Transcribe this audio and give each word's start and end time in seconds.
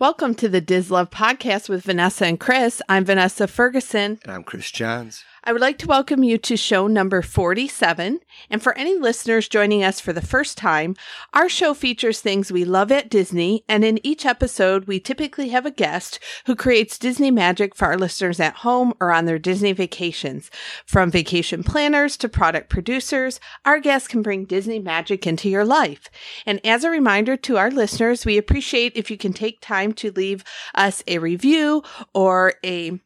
Welcome 0.00 0.34
to 0.36 0.48
the 0.48 0.62
Diz 0.62 0.90
Love 0.90 1.10
podcast 1.10 1.68
with 1.68 1.84
Vanessa 1.84 2.24
and 2.24 2.40
Chris. 2.40 2.80
I'm 2.88 3.04
Vanessa 3.04 3.46
Ferguson. 3.46 4.18
And 4.22 4.32
I'm 4.32 4.44
Chris 4.44 4.70
Johns. 4.70 5.24
I 5.50 5.52
would 5.52 5.60
like 5.60 5.78
to 5.78 5.88
welcome 5.88 6.22
you 6.22 6.38
to 6.38 6.56
show 6.56 6.86
number 6.86 7.22
47. 7.22 8.20
And 8.50 8.62
for 8.62 8.72
any 8.78 8.96
listeners 8.96 9.48
joining 9.48 9.82
us 9.82 9.98
for 9.98 10.12
the 10.12 10.20
first 10.20 10.56
time, 10.56 10.94
our 11.32 11.48
show 11.48 11.74
features 11.74 12.20
things 12.20 12.52
we 12.52 12.64
love 12.64 12.92
at 12.92 13.10
Disney. 13.10 13.64
And 13.68 13.84
in 13.84 13.98
each 14.06 14.24
episode, 14.24 14.84
we 14.84 15.00
typically 15.00 15.48
have 15.48 15.66
a 15.66 15.72
guest 15.72 16.20
who 16.46 16.54
creates 16.54 16.98
Disney 16.98 17.32
magic 17.32 17.74
for 17.74 17.86
our 17.86 17.98
listeners 17.98 18.38
at 18.38 18.58
home 18.58 18.94
or 19.00 19.10
on 19.10 19.24
their 19.24 19.40
Disney 19.40 19.72
vacations. 19.72 20.52
From 20.86 21.10
vacation 21.10 21.64
planners 21.64 22.16
to 22.18 22.28
product 22.28 22.70
producers, 22.70 23.40
our 23.64 23.80
guests 23.80 24.06
can 24.06 24.22
bring 24.22 24.44
Disney 24.44 24.78
magic 24.78 25.26
into 25.26 25.48
your 25.48 25.64
life. 25.64 26.08
And 26.46 26.64
as 26.64 26.84
a 26.84 26.90
reminder 26.90 27.36
to 27.38 27.56
our 27.56 27.72
listeners, 27.72 28.24
we 28.24 28.38
appreciate 28.38 28.92
if 28.94 29.10
you 29.10 29.18
can 29.18 29.32
take 29.32 29.60
time 29.60 29.94
to 29.94 30.12
leave 30.12 30.44
us 30.76 31.02
a 31.08 31.18
review 31.18 31.82
or 32.14 32.54
a 32.64 33.00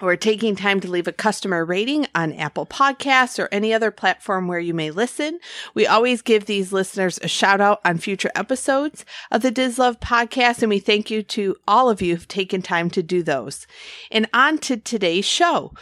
or 0.00 0.16
taking 0.16 0.56
time 0.56 0.80
to 0.80 0.90
leave 0.90 1.06
a 1.06 1.12
customer 1.12 1.64
rating 1.64 2.06
on 2.14 2.32
Apple 2.32 2.66
Podcasts 2.66 3.38
or 3.38 3.48
any 3.52 3.72
other 3.72 3.90
platform 3.90 4.48
where 4.48 4.58
you 4.58 4.74
may 4.74 4.90
listen. 4.90 5.38
We 5.74 5.86
always 5.86 6.20
give 6.20 6.46
these 6.46 6.72
listeners 6.72 7.18
a 7.22 7.28
shout 7.28 7.60
out 7.60 7.80
on 7.84 7.98
future 7.98 8.30
episodes 8.34 9.04
of 9.30 9.42
the 9.42 9.50
Diz 9.50 9.78
Love 9.78 10.00
podcast, 10.00 10.62
and 10.62 10.70
we 10.70 10.80
thank 10.80 11.10
you 11.10 11.22
to 11.22 11.56
all 11.68 11.88
of 11.88 12.02
you 12.02 12.14
who've 12.14 12.28
taken 12.28 12.60
time 12.60 12.90
to 12.90 13.02
do 13.02 13.22
those. 13.22 13.66
And 14.10 14.28
on 14.34 14.58
to 14.58 14.76
today's 14.76 15.24
show. 15.24 15.72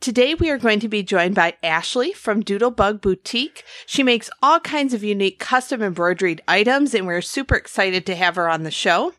Today 0.00 0.34
we 0.34 0.48
are 0.48 0.56
going 0.56 0.80
to 0.80 0.88
be 0.88 1.02
joined 1.02 1.34
by 1.34 1.54
Ashley 1.62 2.14
from 2.14 2.42
Doodlebug 2.42 3.02
Boutique. 3.02 3.64
She 3.84 4.02
makes 4.02 4.30
all 4.42 4.58
kinds 4.58 4.94
of 4.94 5.04
unique 5.04 5.38
custom 5.38 5.82
embroidered 5.82 6.40
items, 6.48 6.94
and 6.94 7.06
we're 7.06 7.20
super 7.20 7.54
excited 7.54 8.06
to 8.06 8.16
have 8.16 8.36
her 8.36 8.48
on 8.48 8.62
the 8.62 8.70
show. 8.70 9.12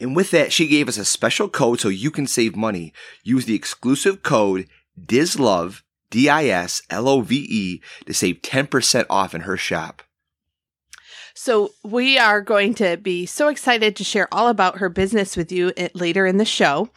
And 0.00 0.14
with 0.14 0.30
that, 0.30 0.52
she 0.52 0.68
gave 0.68 0.88
us 0.88 0.98
a 0.98 1.04
special 1.04 1.48
code 1.48 1.80
so 1.80 1.88
you 1.88 2.10
can 2.10 2.26
save 2.26 2.54
money. 2.54 2.92
Use 3.24 3.44
the 3.44 3.54
exclusive 3.54 4.22
code 4.22 4.66
DISLOVE, 5.02 5.82
D-I-S-L-O-V-E, 6.10 7.82
to 8.06 8.14
save 8.14 8.42
10% 8.42 9.06
off 9.10 9.34
in 9.34 9.42
her 9.42 9.56
shop. 9.56 10.02
So 11.40 11.70
we 11.84 12.18
are 12.18 12.40
going 12.40 12.74
to 12.74 12.96
be 12.96 13.24
so 13.24 13.46
excited 13.46 13.94
to 13.94 14.02
share 14.02 14.26
all 14.34 14.48
about 14.48 14.78
her 14.78 14.88
business 14.88 15.36
with 15.36 15.52
you 15.52 15.72
later 15.94 16.26
in 16.26 16.36
the 16.36 16.44
show. 16.44 16.90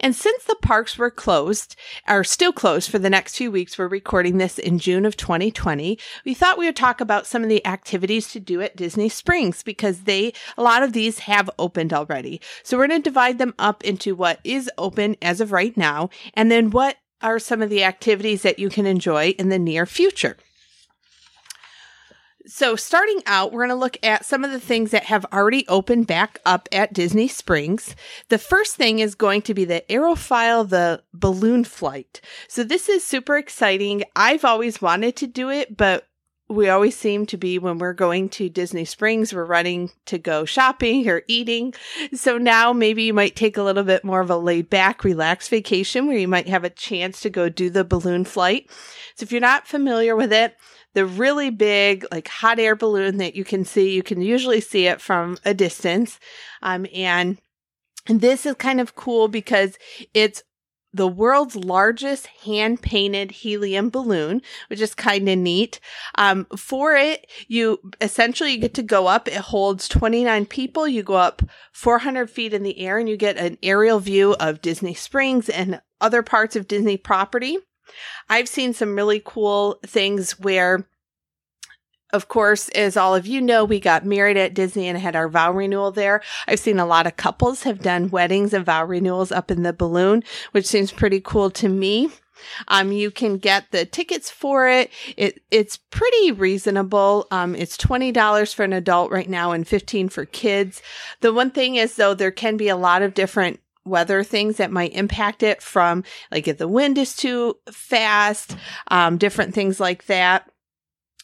And 0.00 0.16
since 0.16 0.42
the 0.42 0.56
parks 0.60 0.98
were 0.98 1.12
closed, 1.12 1.76
are 2.08 2.24
still 2.24 2.52
closed 2.52 2.90
for 2.90 2.98
the 2.98 3.08
next 3.08 3.36
few 3.36 3.52
weeks, 3.52 3.78
we're 3.78 3.86
recording 3.86 4.38
this 4.38 4.58
in 4.58 4.80
June 4.80 5.06
of 5.06 5.16
2020. 5.16 5.96
We 6.24 6.34
thought 6.34 6.58
we 6.58 6.66
would 6.66 6.74
talk 6.74 7.00
about 7.00 7.28
some 7.28 7.44
of 7.44 7.48
the 7.48 7.64
activities 7.64 8.32
to 8.32 8.40
do 8.40 8.60
at 8.60 8.74
Disney 8.74 9.08
Springs 9.08 9.62
because 9.62 10.00
they, 10.00 10.32
a 10.58 10.62
lot 10.64 10.82
of 10.82 10.92
these 10.92 11.20
have 11.20 11.48
opened 11.56 11.92
already. 11.92 12.40
So 12.64 12.76
we're 12.76 12.88
going 12.88 13.00
to 13.00 13.08
divide 13.08 13.38
them 13.38 13.54
up 13.60 13.84
into 13.84 14.16
what 14.16 14.40
is 14.42 14.68
open 14.76 15.14
as 15.22 15.40
of 15.40 15.52
right 15.52 15.76
now 15.76 16.10
and 16.34 16.50
then 16.50 16.70
what 16.70 16.96
are 17.22 17.38
some 17.38 17.62
of 17.62 17.70
the 17.70 17.84
activities 17.84 18.42
that 18.42 18.58
you 18.58 18.70
can 18.70 18.86
enjoy 18.86 19.28
in 19.38 19.50
the 19.50 19.58
near 19.58 19.86
future. 19.86 20.36
So, 22.46 22.76
starting 22.76 23.22
out, 23.24 23.52
we're 23.52 23.66
going 23.66 23.70
to 23.70 23.74
look 23.74 23.96
at 24.02 24.26
some 24.26 24.44
of 24.44 24.50
the 24.50 24.60
things 24.60 24.90
that 24.90 25.04
have 25.04 25.24
already 25.32 25.66
opened 25.66 26.06
back 26.06 26.40
up 26.44 26.68
at 26.72 26.92
Disney 26.92 27.26
Springs. 27.26 27.96
The 28.28 28.36
first 28.36 28.76
thing 28.76 28.98
is 28.98 29.14
going 29.14 29.40
to 29.42 29.54
be 29.54 29.64
the 29.64 29.82
Aerophile, 29.88 30.68
the 30.68 31.02
balloon 31.14 31.64
flight. 31.64 32.20
So, 32.46 32.62
this 32.62 32.90
is 32.90 33.02
super 33.02 33.38
exciting. 33.38 34.04
I've 34.14 34.44
always 34.44 34.82
wanted 34.82 35.16
to 35.16 35.26
do 35.26 35.48
it, 35.48 35.74
but 35.74 36.06
we 36.48 36.68
always 36.68 36.94
seem 36.94 37.24
to 37.26 37.38
be 37.38 37.58
when 37.58 37.78
we're 37.78 37.94
going 37.94 38.28
to 38.28 38.50
Disney 38.50 38.84
Springs, 38.84 39.32
we're 39.32 39.46
running 39.46 39.90
to 40.04 40.18
go 40.18 40.44
shopping 40.44 41.08
or 41.08 41.22
eating. 41.26 41.72
So 42.12 42.36
now 42.36 42.74
maybe 42.74 43.04
you 43.04 43.14
might 43.14 43.34
take 43.34 43.56
a 43.56 43.62
little 43.62 43.82
bit 43.82 44.04
more 44.04 44.20
of 44.20 44.28
a 44.28 44.36
laid 44.36 44.68
back, 44.68 45.04
relaxed 45.04 45.48
vacation 45.48 46.06
where 46.06 46.18
you 46.18 46.28
might 46.28 46.48
have 46.48 46.64
a 46.64 46.70
chance 46.70 47.20
to 47.22 47.30
go 47.30 47.48
do 47.48 47.70
the 47.70 47.84
balloon 47.84 48.24
flight. 48.24 48.70
So 49.14 49.24
if 49.24 49.32
you're 49.32 49.40
not 49.40 49.66
familiar 49.66 50.14
with 50.14 50.32
it, 50.32 50.54
the 50.94 51.06
really 51.06 51.50
big, 51.50 52.06
like 52.10 52.28
hot 52.28 52.58
air 52.58 52.74
balloon 52.74 53.18
that 53.18 53.36
you 53.36 53.44
can 53.44 53.64
see. 53.64 53.92
You 53.92 54.02
can 54.02 54.22
usually 54.22 54.60
see 54.60 54.86
it 54.86 55.00
from 55.00 55.38
a 55.44 55.54
distance. 55.54 56.18
Um, 56.62 56.86
and, 56.94 57.38
this 58.06 58.44
is 58.44 58.54
kind 58.54 58.80
of 58.80 58.94
cool 58.94 59.28
because 59.28 59.78
it's 60.12 60.42
the 60.92 61.08
world's 61.08 61.56
largest 61.56 62.28
hand 62.44 62.80
painted 62.80 63.32
helium 63.32 63.90
balloon, 63.90 64.40
which 64.68 64.80
is 64.80 64.94
kind 64.94 65.28
of 65.28 65.38
neat. 65.38 65.80
Um, 66.14 66.46
for 66.56 66.94
it, 66.94 67.28
you 67.48 67.80
essentially 68.00 68.52
you 68.52 68.58
get 68.58 68.74
to 68.74 68.82
go 68.82 69.08
up. 69.08 69.26
It 69.26 69.34
holds 69.34 69.88
29 69.88 70.46
people. 70.46 70.86
You 70.86 71.02
go 71.02 71.14
up 71.14 71.42
400 71.72 72.30
feet 72.30 72.54
in 72.54 72.62
the 72.62 72.78
air 72.78 72.98
and 72.98 73.08
you 73.08 73.16
get 73.16 73.36
an 73.36 73.58
aerial 73.62 73.98
view 73.98 74.34
of 74.34 74.62
Disney 74.62 74.94
Springs 74.94 75.48
and 75.48 75.80
other 76.00 76.22
parts 76.22 76.54
of 76.54 76.68
Disney 76.68 76.96
property. 76.96 77.58
I've 78.28 78.48
seen 78.48 78.72
some 78.72 78.96
really 78.96 79.22
cool 79.24 79.78
things 79.84 80.38
where 80.38 80.86
of 82.14 82.28
course, 82.28 82.68
as 82.70 82.96
all 82.96 83.16
of 83.16 83.26
you 83.26 83.40
know, 83.40 83.64
we 83.64 83.80
got 83.80 84.06
married 84.06 84.36
at 84.36 84.54
Disney 84.54 84.86
and 84.86 84.96
had 84.96 85.16
our 85.16 85.28
vow 85.28 85.50
renewal 85.50 85.90
there. 85.90 86.22
I've 86.46 86.60
seen 86.60 86.78
a 86.78 86.86
lot 86.86 87.08
of 87.08 87.16
couples 87.16 87.64
have 87.64 87.82
done 87.82 88.08
weddings 88.08 88.54
and 88.54 88.64
vow 88.64 88.84
renewals 88.84 89.32
up 89.32 89.50
in 89.50 89.64
the 89.64 89.72
balloon, 89.72 90.22
which 90.52 90.64
seems 90.64 90.92
pretty 90.92 91.20
cool 91.20 91.50
to 91.50 91.68
me. 91.68 92.10
Um, 92.68 92.92
you 92.92 93.10
can 93.10 93.38
get 93.38 93.70
the 93.72 93.84
tickets 93.84 94.30
for 94.30 94.68
it. 94.68 94.90
It 95.16 95.42
it's 95.50 95.76
pretty 95.76 96.30
reasonable. 96.30 97.26
Um, 97.30 97.54
it's 97.56 97.76
twenty 97.76 98.12
dollars 98.12 98.52
for 98.52 98.62
an 98.62 98.72
adult 98.72 99.10
right 99.10 99.28
now 99.28 99.52
and 99.52 99.66
fifteen 99.66 100.08
for 100.08 100.24
kids. 100.24 100.82
The 101.20 101.32
one 101.32 101.50
thing 101.50 101.76
is 101.76 101.96
though, 101.96 102.14
there 102.14 102.30
can 102.30 102.56
be 102.56 102.68
a 102.68 102.76
lot 102.76 103.02
of 103.02 103.14
different 103.14 103.60
weather 103.84 104.22
things 104.22 104.56
that 104.56 104.70
might 104.70 104.94
impact 104.94 105.42
it 105.42 105.62
from 105.62 106.04
like 106.30 106.48
if 106.48 106.58
the 106.58 106.68
wind 106.68 106.98
is 106.98 107.14
too 107.14 107.56
fast, 107.70 108.56
um, 108.88 109.18
different 109.18 109.54
things 109.54 109.80
like 109.80 110.06
that. 110.06 110.50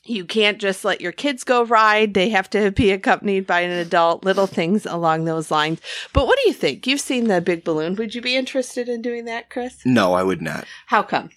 You 0.05 0.25
can't 0.25 0.59
just 0.59 0.85
let 0.85 1.03
your 1.03 1.13
kids 1.13 1.45
go 1.45 1.63
ride. 1.63 2.15
They 2.15 2.31
have 2.31 2.49
to 2.51 2.71
be 2.71 2.91
accompanied 2.91 3.47
by 3.47 3.61
an 3.61 3.71
adult, 3.71 4.25
little 4.25 4.47
things 4.47 4.87
along 4.87 5.25
those 5.25 5.51
lines. 5.51 5.81
But 6.15 6.27
what 6.27 6.39
do 6.43 6.49
you 6.49 6.55
think? 6.55 6.87
You've 6.87 7.01
seen 7.01 7.29
the 7.29 7.43
big 7.43 7.65
balloon. 7.65 7.97
Would 7.97 8.15
you 8.15 8.23
be 8.23 8.35
interested 8.35 8.89
in 8.89 9.03
doing 9.03 9.27
that, 9.27 9.51
Chris? 9.51 9.77
No, 9.85 10.15
I 10.15 10.23
would 10.23 10.41
not. 10.41 10.65
How 10.87 11.03
come? 11.03 11.31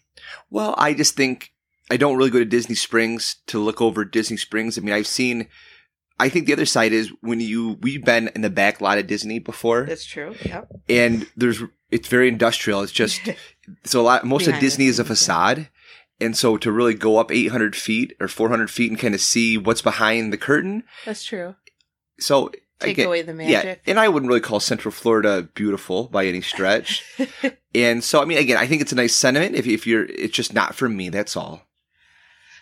Well, 0.50 0.76
I 0.78 0.94
just 0.94 1.16
think 1.18 1.52
I 1.92 1.98
don't 1.98 2.16
really 2.16 2.30
go 2.30 2.40
to 2.40 2.46
Disney 2.46 2.76
Springs 2.76 3.36
to 3.48 3.60
look 3.60 3.82
over 3.82 4.06
Disney 4.06 4.38
Springs. 4.38 4.78
I 4.78 4.82
mean, 4.82 4.94
I've 4.94 5.08
seen 5.08 5.48
I 6.24 6.30
think 6.30 6.46
the 6.46 6.54
other 6.54 6.66
side 6.66 6.94
is 6.94 7.12
when 7.20 7.42
you 7.42 7.78
we've 7.82 8.06
been 8.06 8.30
in 8.34 8.44
the 8.44 8.50
back 8.50 8.80
lot 8.80 8.98
of 8.98 9.08
Disney 9.08 9.40
before. 9.40 9.84
That's 9.84 10.06
true. 10.06 10.34
Yep. 10.46 10.72
And 10.88 11.30
there's 11.36 11.62
it's 11.92 12.08
very 12.08 12.30
industrial. 12.30 12.82
It's 12.82 12.94
just 12.94 13.20
so 13.84 14.00
a 14.00 14.04
lot. 14.04 14.26
Most 14.26 14.48
of 14.48 14.58
Disney 14.60 14.86
is 14.86 15.00
a 15.00 15.04
facade, 15.04 15.68
and 16.22 16.38
so 16.38 16.56
to 16.56 16.72
really 16.72 16.94
go 16.94 17.18
up 17.18 17.30
800 17.30 17.76
feet 17.76 18.16
or 18.22 18.30
400 18.30 18.72
feet 18.72 18.90
and 18.90 18.98
kind 18.98 19.14
of 19.14 19.20
see 19.20 19.58
what's 19.58 19.82
behind 19.82 20.32
the 20.32 20.38
curtain. 20.38 20.84
That's 21.06 21.26
true. 21.26 21.56
So 22.22 22.54
take 22.80 22.92
again, 22.98 23.08
away 23.08 23.22
the 23.22 23.34
magic. 23.34 23.82
Yeah, 23.86 23.92
and 23.92 24.00
I 24.00 24.08
wouldn't 24.08 24.30
really 24.30 24.40
call 24.40 24.62
Central 24.62 24.94
Florida 24.94 25.50
beautiful 25.54 26.08
by 26.08 26.26
any 26.26 26.40
stretch. 26.40 27.04
and 27.76 28.02
so 28.02 28.22
I 28.22 28.26
mean, 28.26 28.38
again, 28.38 28.58
I 28.58 28.66
think 28.66 28.82
it's 28.82 28.94
a 28.94 28.96
nice 28.96 29.14
sentiment. 29.14 29.56
If 29.56 29.68
if 29.68 29.86
you're, 29.86 30.06
it's 30.06 30.34
just 30.34 30.54
not 30.54 30.74
for 30.74 30.88
me. 30.88 31.10
That's 31.10 31.36
all. 31.36 31.68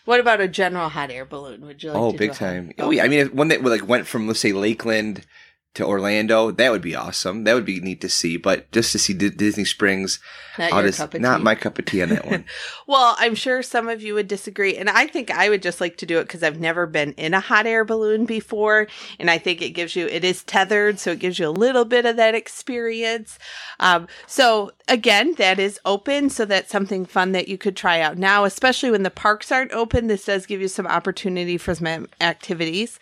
What 0.05 0.19
about 0.19 0.41
a 0.41 0.47
general 0.47 0.89
hot 0.89 1.11
air 1.11 1.25
balloon? 1.25 1.65
Would 1.65 1.83
you 1.83 1.91
like? 1.91 2.01
Oh, 2.01 2.11
big 2.11 2.33
time! 2.33 2.71
Oh, 2.79 2.91
yeah. 2.91 3.03
I 3.03 3.07
mean, 3.07 3.19
if 3.19 3.33
one 3.33 3.49
that 3.49 3.63
like 3.63 3.87
went 3.87 4.07
from 4.07 4.27
let's 4.27 4.39
say 4.39 4.53
Lakeland 4.53 5.25
to 5.73 5.85
Orlando, 5.85 6.51
that 6.51 6.71
would 6.71 6.81
be 6.81 6.95
awesome. 6.95 7.45
That 7.45 7.53
would 7.53 7.65
be 7.65 7.79
neat 7.79 8.01
to 8.01 8.09
see. 8.09 8.35
But 8.35 8.69
just 8.71 8.91
to 8.91 8.99
see 8.99 9.13
D- 9.13 9.29
Disney 9.29 9.63
Springs, 9.63 10.19
not, 10.59 10.83
just, 10.83 11.13
not 11.19 11.41
my 11.41 11.55
cup 11.55 11.79
of 11.79 11.85
tea 11.85 12.01
on 12.01 12.09
that 12.09 12.25
one. 12.25 12.43
well, 12.87 13.15
I'm 13.19 13.35
sure 13.35 13.63
some 13.63 13.87
of 13.87 14.01
you 14.01 14.13
would 14.13 14.27
disagree, 14.27 14.75
and 14.75 14.89
I 14.89 15.07
think 15.07 15.31
I 15.31 15.49
would 15.49 15.61
just 15.61 15.79
like 15.79 15.95
to 15.97 16.05
do 16.05 16.19
it 16.19 16.23
because 16.23 16.43
I've 16.43 16.59
never 16.59 16.87
been 16.87 17.13
in 17.13 17.33
a 17.33 17.39
hot 17.39 17.65
air 17.65 17.85
balloon 17.85 18.25
before, 18.25 18.87
and 19.17 19.29
I 19.29 19.37
think 19.37 19.61
it 19.61 19.69
gives 19.69 19.95
you 19.95 20.07
it 20.07 20.25
is 20.25 20.43
tethered, 20.43 20.99
so 20.99 21.11
it 21.11 21.19
gives 21.19 21.39
you 21.39 21.47
a 21.47 21.51
little 21.51 21.85
bit 21.85 22.05
of 22.05 22.17
that 22.17 22.35
experience. 22.35 23.39
Um, 23.79 24.07
so 24.27 24.71
again, 24.87 25.35
that 25.35 25.59
is 25.59 25.79
open, 25.85 26.29
so 26.29 26.45
that's 26.45 26.71
something 26.71 27.05
fun 27.05 27.31
that 27.31 27.47
you 27.47 27.57
could 27.57 27.75
try 27.75 27.99
out 28.01 28.17
now, 28.17 28.45
especially 28.45 28.91
when 28.91 29.03
the 29.03 29.09
parks 29.09 29.51
aren't 29.51 29.71
open. 29.71 30.07
This 30.07 30.25
does 30.25 30.45
give 30.45 30.61
you 30.61 30.67
some 30.67 30.87
opportunity 30.87 31.57
for 31.57 31.75
some 31.75 32.07
activities. 32.19 32.99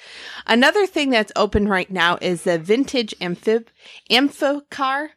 Another 0.47 0.85
thing 0.85 1.09
that's 1.09 1.31
open 1.35 1.67
right 1.67 1.89
now 1.89 2.17
is 2.21 2.43
the 2.43 2.59
vintage 2.59 3.13
amphib 3.21 3.67
ampho 4.09 4.61
car. 4.69 5.11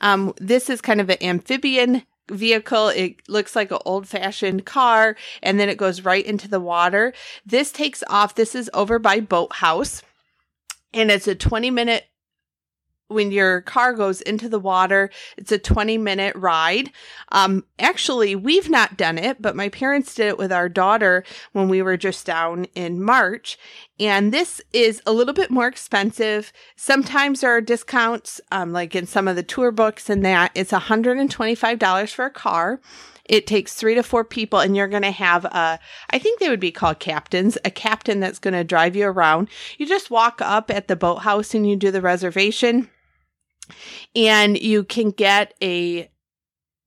Um, 0.00 0.32
this 0.38 0.70
is 0.70 0.80
kind 0.80 1.00
of 1.00 1.10
an 1.10 1.18
amphibian 1.22 2.02
vehicle. 2.30 2.88
It 2.88 3.28
looks 3.28 3.54
like 3.54 3.70
an 3.70 3.78
old 3.84 4.08
fashioned 4.08 4.64
car 4.64 5.16
and 5.42 5.58
then 5.58 5.68
it 5.68 5.76
goes 5.76 6.02
right 6.02 6.24
into 6.24 6.48
the 6.48 6.60
water. 6.60 7.12
This 7.44 7.72
takes 7.72 8.02
off. 8.08 8.34
This 8.34 8.54
is 8.54 8.70
over 8.72 8.98
by 8.98 9.20
Boathouse 9.20 10.02
and 10.92 11.10
it's 11.10 11.28
a 11.28 11.34
20 11.34 11.70
minute 11.70 12.06
when 13.10 13.32
your 13.32 13.60
car 13.62 13.92
goes 13.92 14.20
into 14.20 14.48
the 14.48 14.60
water. 14.60 15.10
It's 15.36 15.52
a 15.52 15.58
20 15.58 15.98
minute 15.98 16.34
ride. 16.36 16.92
Um, 17.30 17.64
actually, 17.78 18.36
we've 18.36 18.70
not 18.70 18.96
done 18.96 19.18
it, 19.18 19.42
but 19.42 19.56
my 19.56 19.68
parents 19.68 20.14
did 20.14 20.28
it 20.28 20.38
with 20.38 20.52
our 20.52 20.68
daughter 20.68 21.24
when 21.52 21.68
we 21.68 21.82
were 21.82 21.96
just 21.96 22.24
down 22.24 22.66
in 22.74 23.02
March. 23.02 23.58
And 23.98 24.32
this 24.32 24.62
is 24.72 25.02
a 25.06 25.12
little 25.12 25.34
bit 25.34 25.50
more 25.50 25.66
expensive. 25.66 26.52
Sometimes 26.76 27.40
there 27.40 27.50
are 27.50 27.60
discounts, 27.60 28.40
um, 28.52 28.72
like 28.72 28.94
in 28.94 29.06
some 29.06 29.26
of 29.26 29.36
the 29.36 29.42
tour 29.42 29.72
books 29.72 30.08
and 30.08 30.24
that. 30.24 30.52
It's 30.54 30.72
$125 30.72 32.14
for 32.14 32.24
a 32.24 32.30
car. 32.30 32.80
It 33.30 33.46
takes 33.46 33.74
three 33.74 33.94
to 33.94 34.02
four 34.02 34.24
people, 34.24 34.58
and 34.58 34.76
you're 34.76 34.88
going 34.88 35.04
to 35.04 35.12
have 35.12 35.44
a, 35.44 35.78
I 36.10 36.18
think 36.18 36.40
they 36.40 36.48
would 36.48 36.58
be 36.58 36.72
called 36.72 36.98
captains, 36.98 37.56
a 37.64 37.70
captain 37.70 38.18
that's 38.18 38.40
going 38.40 38.54
to 38.54 38.64
drive 38.64 38.96
you 38.96 39.06
around. 39.06 39.48
You 39.78 39.86
just 39.86 40.10
walk 40.10 40.40
up 40.42 40.68
at 40.68 40.88
the 40.88 40.96
boathouse 40.96 41.54
and 41.54 41.68
you 41.68 41.76
do 41.76 41.92
the 41.92 42.00
reservation 42.00 42.90
and 44.14 44.60
you 44.60 44.84
can 44.84 45.10
get 45.10 45.54
a 45.62 46.10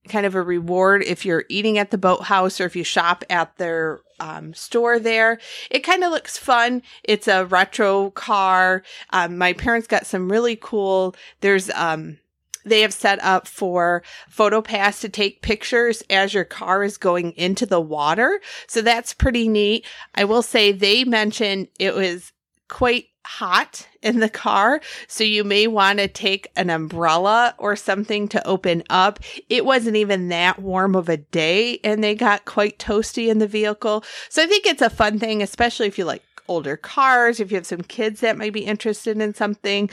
kind 0.08 0.26
of 0.26 0.34
a 0.34 0.42
reward 0.42 1.02
if 1.02 1.24
you're 1.24 1.44
eating 1.48 1.78
at 1.78 1.90
the 1.90 1.98
boathouse 1.98 2.60
or 2.60 2.66
if 2.66 2.76
you 2.76 2.84
shop 2.84 3.24
at 3.30 3.56
their 3.56 4.00
um, 4.20 4.54
store 4.54 4.98
there. 4.98 5.38
It 5.70 5.80
kind 5.80 6.04
of 6.04 6.10
looks 6.10 6.36
fun. 6.36 6.82
It's 7.02 7.28
a 7.28 7.46
retro 7.46 8.10
car. 8.10 8.82
Um, 9.10 9.38
my 9.38 9.52
parents 9.52 9.86
got 9.86 10.06
some 10.06 10.30
really 10.30 10.56
cool. 10.56 11.14
There's 11.40 11.70
um, 11.70 12.18
they 12.64 12.80
have 12.80 12.94
set 12.94 13.22
up 13.22 13.46
for 13.46 14.02
PhotoPass 14.30 15.00
to 15.02 15.08
take 15.08 15.42
pictures 15.42 16.02
as 16.08 16.32
your 16.32 16.44
car 16.44 16.82
is 16.82 16.96
going 16.96 17.32
into 17.32 17.66
the 17.66 17.80
water. 17.80 18.40
So 18.66 18.80
that's 18.80 19.12
pretty 19.12 19.48
neat. 19.48 19.86
I 20.14 20.24
will 20.24 20.42
say 20.42 20.72
they 20.72 21.04
mentioned 21.04 21.68
it 21.78 21.94
was 21.94 22.32
quite 22.68 23.06
hot 23.24 23.88
in 24.02 24.20
the 24.20 24.28
car. 24.28 24.80
So 25.08 25.24
you 25.24 25.44
may 25.44 25.66
want 25.66 25.98
to 25.98 26.08
take 26.08 26.50
an 26.56 26.70
umbrella 26.70 27.54
or 27.58 27.76
something 27.76 28.28
to 28.28 28.46
open 28.46 28.82
up. 28.90 29.18
It 29.48 29.64
wasn't 29.64 29.96
even 29.96 30.28
that 30.28 30.60
warm 30.60 30.94
of 30.94 31.08
a 31.08 31.16
day 31.16 31.80
and 31.82 32.02
they 32.02 32.14
got 32.14 32.44
quite 32.44 32.78
toasty 32.78 33.28
in 33.28 33.38
the 33.38 33.46
vehicle. 33.46 34.04
So 34.28 34.42
I 34.42 34.46
think 34.46 34.66
it's 34.66 34.82
a 34.82 34.90
fun 34.90 35.18
thing, 35.18 35.42
especially 35.42 35.86
if 35.86 35.98
you 35.98 36.04
like 36.04 36.22
older 36.48 36.76
cars, 36.76 37.40
if 37.40 37.50
you 37.50 37.56
have 37.56 37.66
some 37.66 37.82
kids 37.82 38.20
that 38.20 38.36
might 38.36 38.52
be 38.52 38.64
interested 38.64 39.18
in 39.18 39.34
something. 39.34 39.88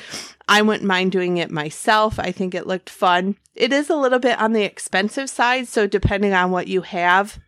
I 0.47 0.61
wouldn't 0.61 0.83
mind 0.83 1.11
doing 1.11 1.37
it 1.37 1.49
myself. 1.49 2.19
I 2.19 2.31
think 2.31 2.53
it 2.53 2.67
looked 2.67 2.89
fun. 2.89 3.37
It 3.55 3.71
is 3.71 3.89
a 3.89 3.95
little 3.95 4.19
bit 4.19 4.39
on 4.39 4.53
the 4.53 4.63
expensive 4.63 5.29
side. 5.29 5.67
So 5.67 5.87
depending 5.87 6.33
on 6.33 6.51
what 6.51 6.67
you 6.67 6.81
have, 6.81 7.39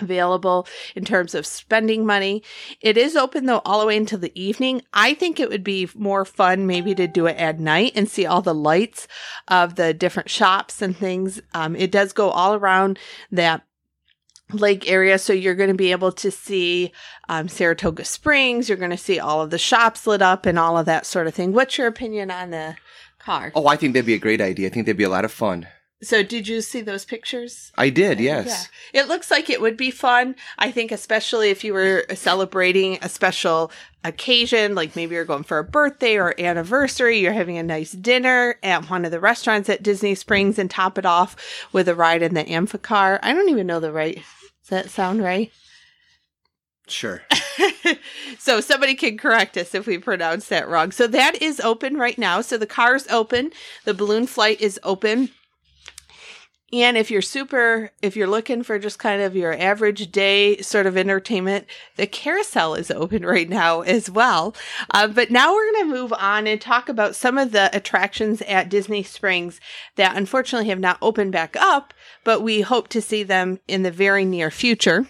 available 0.00 0.66
in 0.94 1.04
terms 1.04 1.34
of 1.34 1.46
spending 1.46 2.06
money. 2.06 2.42
It 2.80 2.96
is 2.96 3.16
open 3.16 3.46
though 3.46 3.62
all 3.64 3.80
the 3.80 3.86
way 3.86 3.96
until 3.96 4.18
the 4.18 4.40
evening. 4.40 4.82
I 4.92 5.14
think 5.14 5.38
it 5.38 5.48
would 5.48 5.64
be 5.64 5.88
more 5.94 6.24
fun 6.24 6.66
maybe 6.66 6.94
to 6.94 7.06
do 7.06 7.26
it 7.26 7.36
at 7.36 7.60
night 7.60 7.92
and 7.94 8.08
see 8.08 8.26
all 8.26 8.42
the 8.42 8.54
lights 8.54 9.08
of 9.48 9.74
the 9.76 9.94
different 9.94 10.30
shops 10.30 10.82
and 10.82 10.96
things. 10.96 11.40
Um, 11.54 11.76
it 11.76 11.90
does 11.90 12.12
go 12.12 12.30
all 12.30 12.54
around 12.54 12.98
that 13.30 13.62
lake 14.52 14.90
area. 14.90 15.18
So 15.18 15.32
you're 15.32 15.54
going 15.54 15.68
to 15.68 15.74
be 15.74 15.92
able 15.92 16.12
to 16.12 16.30
see 16.30 16.92
um, 17.28 17.48
Saratoga 17.48 18.04
Springs. 18.04 18.68
You're 18.68 18.78
going 18.78 18.90
to 18.90 18.96
see 18.96 19.18
all 19.18 19.42
of 19.42 19.50
the 19.50 19.58
shops 19.58 20.06
lit 20.06 20.22
up 20.22 20.46
and 20.46 20.58
all 20.58 20.78
of 20.78 20.86
that 20.86 21.06
sort 21.06 21.26
of 21.26 21.34
thing. 21.34 21.52
What's 21.52 21.78
your 21.78 21.86
opinion 21.86 22.30
on 22.30 22.50
the 22.50 22.76
car? 23.18 23.52
Oh, 23.54 23.66
I 23.66 23.76
think 23.76 23.92
that'd 23.92 24.06
be 24.06 24.14
a 24.14 24.18
great 24.18 24.40
idea. 24.40 24.68
I 24.68 24.70
think 24.70 24.86
that'd 24.86 24.96
be 24.96 25.04
a 25.04 25.10
lot 25.10 25.24
of 25.24 25.32
fun. 25.32 25.66
So 26.00 26.22
did 26.22 26.46
you 26.46 26.60
see 26.60 26.80
those 26.80 27.04
pictures? 27.04 27.72
I 27.76 27.90
did, 27.90 28.20
yes. 28.20 28.68
Yeah. 28.92 29.02
It 29.02 29.08
looks 29.08 29.32
like 29.32 29.50
it 29.50 29.60
would 29.60 29.76
be 29.76 29.90
fun. 29.90 30.36
I 30.56 30.70
think 30.70 30.92
especially 30.92 31.50
if 31.50 31.64
you 31.64 31.72
were 31.72 32.04
celebrating 32.14 32.98
a 33.02 33.08
special 33.08 33.72
occasion, 34.04 34.76
like 34.76 34.94
maybe 34.94 35.16
you're 35.16 35.24
going 35.24 35.42
for 35.42 35.58
a 35.58 35.64
birthday 35.64 36.16
or 36.16 36.40
anniversary, 36.40 37.18
you're 37.18 37.32
having 37.32 37.58
a 37.58 37.64
nice 37.64 37.92
dinner 37.92 38.56
at 38.62 38.88
one 38.88 39.04
of 39.04 39.10
the 39.10 39.18
restaurants 39.18 39.68
at 39.68 39.82
Disney 39.82 40.14
Springs 40.14 40.56
and 40.56 40.70
top 40.70 40.98
it 40.98 41.06
off 41.06 41.68
with 41.72 41.88
a 41.88 41.96
ride 41.96 42.22
in 42.22 42.34
the 42.34 42.44
Amphicar. 42.44 43.18
I 43.20 43.32
don't 43.32 43.48
even 43.48 43.66
know 43.66 43.80
the 43.80 43.92
right. 43.92 44.16
Does 44.62 44.70
that 44.70 44.90
sound 44.90 45.24
right? 45.24 45.50
Sure. 46.86 47.22
so 48.38 48.60
somebody 48.60 48.94
can 48.94 49.18
correct 49.18 49.56
us 49.56 49.74
if 49.74 49.86
we 49.86 49.98
pronounce 49.98 50.48
that 50.48 50.68
wrong. 50.68 50.92
So 50.92 51.08
that 51.08 51.42
is 51.42 51.60
open 51.60 51.96
right 51.96 52.16
now. 52.16 52.40
So 52.40 52.56
the 52.56 52.66
car's 52.66 53.06
open. 53.08 53.50
The 53.84 53.94
balloon 53.94 54.26
flight 54.26 54.60
is 54.60 54.78
open. 54.84 55.30
And 56.70 56.98
if 56.98 57.10
you're 57.10 57.22
super, 57.22 57.90
if 58.02 58.14
you're 58.14 58.26
looking 58.26 58.62
for 58.62 58.78
just 58.78 58.98
kind 58.98 59.22
of 59.22 59.34
your 59.34 59.58
average 59.58 60.12
day 60.12 60.58
sort 60.58 60.86
of 60.86 60.98
entertainment, 60.98 61.66
the 61.96 62.06
carousel 62.06 62.74
is 62.74 62.90
open 62.90 63.24
right 63.26 63.48
now 63.48 63.80
as 63.80 64.10
well. 64.10 64.54
Uh, 64.90 65.08
but 65.08 65.30
now 65.30 65.54
we're 65.54 65.72
going 65.72 65.88
to 65.88 65.94
move 65.94 66.12
on 66.12 66.46
and 66.46 66.60
talk 66.60 66.90
about 66.90 67.16
some 67.16 67.38
of 67.38 67.52
the 67.52 67.74
attractions 67.74 68.42
at 68.42 68.68
Disney 68.68 69.02
Springs 69.02 69.60
that 69.96 70.16
unfortunately 70.16 70.68
have 70.68 70.80
not 70.80 70.98
opened 71.00 71.32
back 71.32 71.56
up, 71.56 71.94
but 72.22 72.42
we 72.42 72.60
hope 72.60 72.88
to 72.88 73.00
see 73.00 73.22
them 73.22 73.60
in 73.66 73.82
the 73.82 73.90
very 73.90 74.26
near 74.26 74.50
future. 74.50 75.06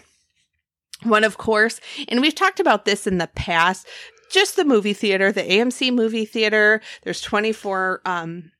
One, 1.03 1.23
of 1.23 1.37
course, 1.37 1.79
and 2.07 2.21
we've 2.21 2.35
talked 2.35 2.59
about 2.59 2.85
this 2.85 3.07
in 3.07 3.19
the 3.19 3.27
past, 3.27 3.87
just 4.31 4.55
the 4.55 4.65
movie 4.65 4.93
theater, 4.93 5.31
the 5.31 5.43
AMC 5.43 5.93
movie 5.93 6.25
theater. 6.25 6.81
There's 7.03 7.21
24, 7.21 8.01
um, 8.05 8.51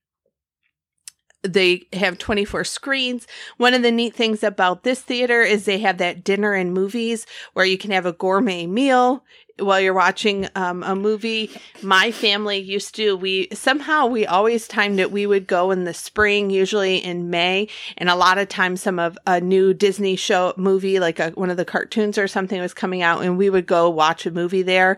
they 1.41 1.87
have 1.93 2.17
24 2.17 2.63
screens. 2.63 3.27
One 3.57 3.73
of 3.73 3.81
the 3.81 3.91
neat 3.91 4.13
things 4.13 4.43
about 4.43 4.83
this 4.83 5.01
theater 5.01 5.41
is 5.41 5.65
they 5.65 5.79
have 5.79 5.97
that 5.99 6.23
dinner 6.23 6.53
and 6.53 6.73
movies 6.73 7.25
where 7.53 7.65
you 7.65 7.77
can 7.77 7.91
have 7.91 8.05
a 8.05 8.13
gourmet 8.13 8.67
meal 8.67 9.23
while 9.59 9.79
you're 9.79 9.93
watching 9.93 10.47
um, 10.55 10.83
a 10.83 10.95
movie. 10.95 11.49
My 11.81 12.11
family 12.11 12.57
used 12.57 12.95
to, 12.95 13.15
we 13.15 13.47
somehow 13.53 14.07
we 14.07 14.25
always 14.25 14.67
timed 14.67 14.99
it. 14.99 15.11
We 15.11 15.25
would 15.25 15.47
go 15.47 15.71
in 15.71 15.83
the 15.83 15.93
spring, 15.93 16.49
usually 16.49 16.97
in 16.97 17.29
May, 17.29 17.67
and 17.97 18.09
a 18.09 18.15
lot 18.15 18.37
of 18.37 18.49
times 18.49 18.81
some 18.81 18.99
of 18.99 19.17
a 19.25 19.41
new 19.41 19.73
Disney 19.73 20.15
show 20.15 20.53
movie, 20.57 20.99
like 20.99 21.19
a, 21.19 21.29
one 21.31 21.49
of 21.49 21.57
the 21.57 21.65
cartoons 21.65 22.17
or 22.17 22.27
something 22.27 22.59
was 22.59 22.73
coming 22.73 23.01
out, 23.01 23.23
and 23.23 23.37
we 23.37 23.49
would 23.49 23.65
go 23.65 23.89
watch 23.89 24.25
a 24.25 24.31
movie 24.31 24.61
there. 24.61 24.97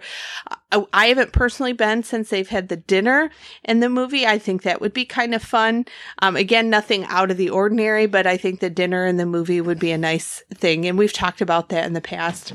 I, 0.71 0.85
I 0.93 1.07
haven't 1.07 1.33
personally 1.33 1.73
been 1.73 2.03
since 2.03 2.29
they've 2.29 2.47
had 2.47 2.69
the 2.69 2.77
dinner 2.77 3.29
and 3.65 3.81
the 3.81 3.89
movie. 3.89 4.25
I 4.25 4.37
think 4.37 4.63
that 4.63 4.81
would 4.81 4.93
be 4.93 5.05
kind 5.05 5.35
of 5.35 5.41
fun. 5.43 5.85
Um, 6.19 6.35
again, 6.35 6.69
nothing 6.69 7.05
out 7.05 7.31
of 7.31 7.37
the 7.37 7.49
ordinary, 7.49 8.05
but 8.05 8.25
I 8.25 8.37
think 8.37 8.59
the 8.59 8.69
dinner 8.69 9.05
and 9.05 9.19
the 9.19 9.25
movie 9.25 9.61
would 9.61 9.79
be 9.79 9.91
a 9.91 9.97
nice 9.97 10.43
thing. 10.53 10.85
And 10.85 10.97
we've 10.97 11.13
talked 11.13 11.41
about 11.41 11.69
that 11.69 11.85
in 11.85 11.93
the 11.93 12.01
past. 12.01 12.53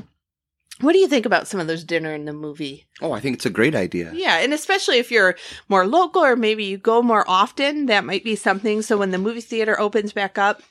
What 0.81 0.93
do 0.93 0.99
you 0.99 1.07
think 1.07 1.25
about 1.25 1.47
some 1.47 1.59
of 1.59 1.67
those 1.67 1.83
dinner 1.83 2.13
in 2.13 2.25
the 2.25 2.33
movie? 2.33 2.85
Oh, 3.01 3.11
I 3.11 3.19
think 3.19 3.35
it's 3.35 3.45
a 3.47 3.51
great 3.51 3.73
idea. 3.73 4.11
Yeah, 4.13 4.37
and 4.37 4.53
especially 4.53 4.97
if 4.99 5.11
you're 5.11 5.35
more 5.67 5.87
local 5.87 6.23
or 6.23 6.35
maybe 6.35 6.65
you 6.65 6.77
go 6.77 7.01
more 7.01 7.25
often, 7.27 7.87
that 7.87 8.05
might 8.05 8.23
be 8.23 8.35
something. 8.35 8.83
So 8.83 8.97
when 8.97 9.11
the 9.11 9.17
movie 9.17 9.41
theater 9.41 9.79
opens 9.79 10.13
back 10.13 10.37
up, 10.37 10.61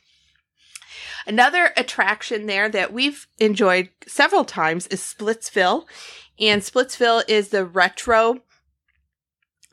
another 1.26 1.72
attraction 1.76 2.46
there 2.46 2.68
that 2.68 2.92
we've 2.92 3.26
enjoyed 3.38 3.88
several 4.06 4.44
times 4.44 4.86
is 4.88 5.00
Splitsville. 5.00 5.86
And 6.38 6.62
Splitsville 6.62 7.24
is 7.26 7.48
the 7.48 7.64
retro 7.64 8.42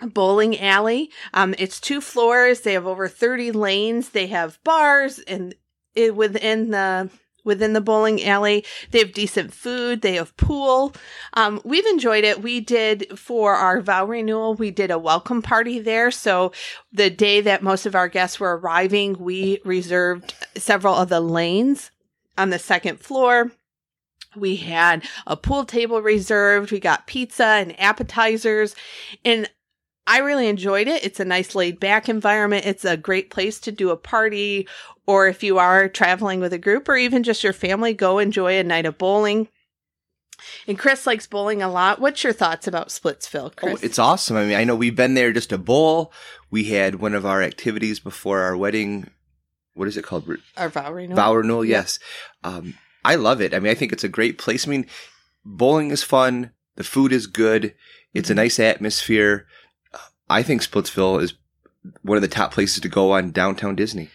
bowling 0.02 0.60
alley. 0.60 1.12
Um, 1.34 1.54
it's 1.60 1.80
two 1.80 2.02
floors. 2.02 2.62
They 2.62 2.74
have 2.74 2.88
over 2.88 3.08
30 3.08 3.52
lanes. 3.52 4.10
They 4.10 4.28
have 4.28 4.62
bars 4.64 5.20
and 5.20 5.54
it, 5.96 6.16
within 6.16 6.72
the 6.72 7.12
within 7.44 7.74
the 7.74 7.82
bowling 7.82 8.24
alley. 8.24 8.66
They 8.92 9.00
have 9.00 9.14
decent 9.14 9.54
food. 9.54 10.02
They 10.02 10.16
have 10.16 10.36
pool. 10.38 10.94
Um, 11.34 11.62
we've 11.64 11.86
enjoyed 11.86 12.24
it. 12.24 12.42
We 12.42 12.60
did 12.60 13.18
for 13.18 13.54
our 13.56 13.82
vow 13.82 14.06
renewal, 14.06 14.56
we 14.56 14.72
did 14.72 14.92
a 14.92 15.00
welcome 15.00 15.42
party 15.42 15.80
there. 15.80 16.12
So 16.12 16.52
the 16.92 17.10
day 17.10 17.42
that 17.42 17.64
most 17.64 17.86
of 17.86 17.96
our 17.96 18.08
guests 18.08 18.40
were 18.40 18.58
arriving, 18.58 19.18
we 19.20 19.60
reserved 19.66 20.34
several 20.56 20.96
of 20.96 21.10
the 21.10 21.20
lanes 21.20 21.92
on 22.38 22.50
the 22.50 22.60
second 22.60 23.00
floor. 23.00 23.52
We 24.36 24.56
had 24.56 25.04
a 25.28 25.38
pool 25.38 25.66
table 25.66 26.02
reserved. 26.02 26.72
We 26.72 26.80
got 26.80 27.08
pizza 27.08 27.46
and 27.46 27.80
appetizers. 27.80 28.76
And 29.24 29.50
I 30.06 30.20
really 30.20 30.48
enjoyed 30.48 30.88
it. 30.88 31.04
It's 31.06 31.20
a 31.20 31.26
nice 31.26 31.56
laid 31.56 31.80
back 31.80 32.10
environment. 32.10 32.66
It's 32.66 32.84
a 32.84 32.98
great 32.98 33.30
place 33.30 33.60
to 33.62 33.72
do 33.72 33.90
a 33.90 33.96
party 33.96 34.68
or 35.06 35.28
if 35.28 35.44
you 35.44 35.60
are 35.60 35.90
traveling 35.90 36.40
with 36.40 36.54
a 36.54 36.58
group 36.58 36.88
or 36.88 36.96
even 36.96 37.24
just 37.24 37.44
your 37.44 37.54
family, 37.54 37.94
go 37.94 38.20
enjoy 38.20 38.58
a 38.58 38.64
night 38.64 38.86
of 38.86 38.98
bowling. 38.98 39.50
And 40.68 40.80
Chris 40.80 41.06
likes 41.06 41.28
bowling 41.28 41.62
a 41.62 41.70
lot. 41.70 42.00
What's 42.00 42.24
your 42.24 42.34
thoughts 42.34 42.68
about 42.68 42.90
Splitsville, 42.90 43.46
oh, 43.46 43.54
Chris? 43.56 43.82
Oh, 43.82 43.86
it's 43.86 44.00
awesome. 44.00 44.38
I 44.38 44.46
mean, 44.46 44.56
I 44.56 44.64
know 44.64 44.76
we've 44.76 44.96
been 44.96 45.14
there 45.14 45.32
just 45.32 45.50
to 45.50 45.58
bowl. 45.58 46.12
We 46.50 46.66
had 46.66 46.96
one 46.96 47.14
of 47.14 47.26
our 47.26 47.42
activities 47.42 48.00
before 48.00 48.42
our 48.42 48.56
wedding. 48.56 49.10
What 49.74 49.88
is 49.88 49.98
it 49.98 50.04
called? 50.04 50.30
Our 50.58 50.70
vow 50.70 50.92
renewal. 50.92 51.16
Vow 51.16 51.36
renewal, 51.36 51.66
yes. 51.66 52.00
Um, 52.44 52.76
I 53.06 53.16
love 53.16 53.42
it. 53.42 53.54
I 53.54 53.60
mean, 53.60 53.72
I 53.72 53.76
think 53.76 53.92
it's 53.92 54.04
a 54.04 54.10
great 54.10 54.38
place. 54.38 54.68
I 54.68 54.72
mean, 54.72 54.86
bowling 55.46 55.92
is 55.92 56.04
fun. 56.04 56.52
The 56.76 56.84
food 56.84 57.12
is 57.12 57.28
good. 57.28 57.74
It's 58.14 58.30
mm-hmm. 58.30 58.40
a 58.40 58.44
nice 58.44 58.60
atmosphere. 58.60 59.48
I 60.34 60.42
think 60.42 60.62
Splitsville 60.62 61.22
is 61.22 61.36
one 62.02 62.18
of 62.18 62.22
the 62.22 62.28
top 62.28 62.54
places 62.54 62.82
to 62.82 62.90
go 62.90 63.12
on 63.12 63.32
downtown 63.32 63.76
Disney. 63.76 64.10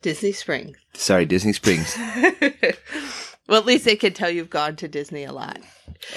Disney 0.00 0.32
Springs. 0.32 0.78
Sorry, 0.94 1.26
Disney 1.26 1.52
Springs. 1.52 1.94
well, 3.48 3.60
at 3.60 3.66
least 3.66 3.84
they 3.84 3.96
can 3.96 4.14
tell 4.14 4.30
you've 4.30 4.48
gone 4.48 4.76
to 4.76 4.88
Disney 4.88 5.24
a 5.24 5.32
lot. 5.32 5.58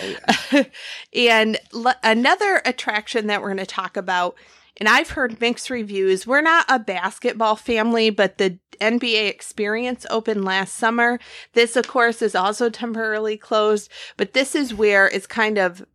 Oh, 0.01 0.15
yeah. 1.11 1.33
and 1.35 1.57
l- 1.73 1.95
another 2.01 2.61
attraction 2.63 3.27
that 3.27 3.41
we're 3.41 3.49
going 3.49 3.57
to 3.57 3.65
talk 3.65 3.97
about 3.97 4.35
and 4.77 4.87
I've 4.87 5.11
heard 5.11 5.39
mixed 5.41 5.69
reviews. 5.69 6.25
We're 6.25 6.41
not 6.41 6.65
a 6.67 6.79
basketball 6.79 7.55
family, 7.55 8.09
but 8.09 8.37
the 8.37 8.57
NBA 8.79 9.29
experience 9.29 10.07
opened 10.09 10.45
last 10.45 10.75
summer. 10.75 11.19
This, 11.53 11.75
of 11.75 11.87
course, 11.87 12.21
is 12.21 12.33
also 12.33 12.69
temporarily 12.69 13.37
closed, 13.37 13.91
but 14.17 14.33
this 14.33 14.55
is 14.55 14.73
where 14.73 15.07
it's 15.07 15.27
kind 15.27 15.59
of 15.59 15.85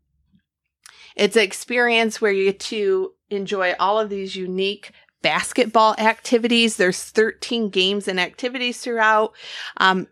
it's 1.17 1.35
an 1.35 1.43
experience 1.43 2.21
where 2.21 2.31
you 2.31 2.45
get 2.45 2.61
to 2.61 3.13
enjoy 3.31 3.75
all 3.79 3.99
of 3.99 4.11
these 4.11 4.37
unique 4.37 4.93
basketball 5.23 5.95
activities. 5.99 6.77
There's 6.77 7.03
13 7.03 7.71
games 7.71 8.07
and 8.07 8.21
activities 8.21 8.79
throughout. 8.79 9.33
Um, 9.79 10.09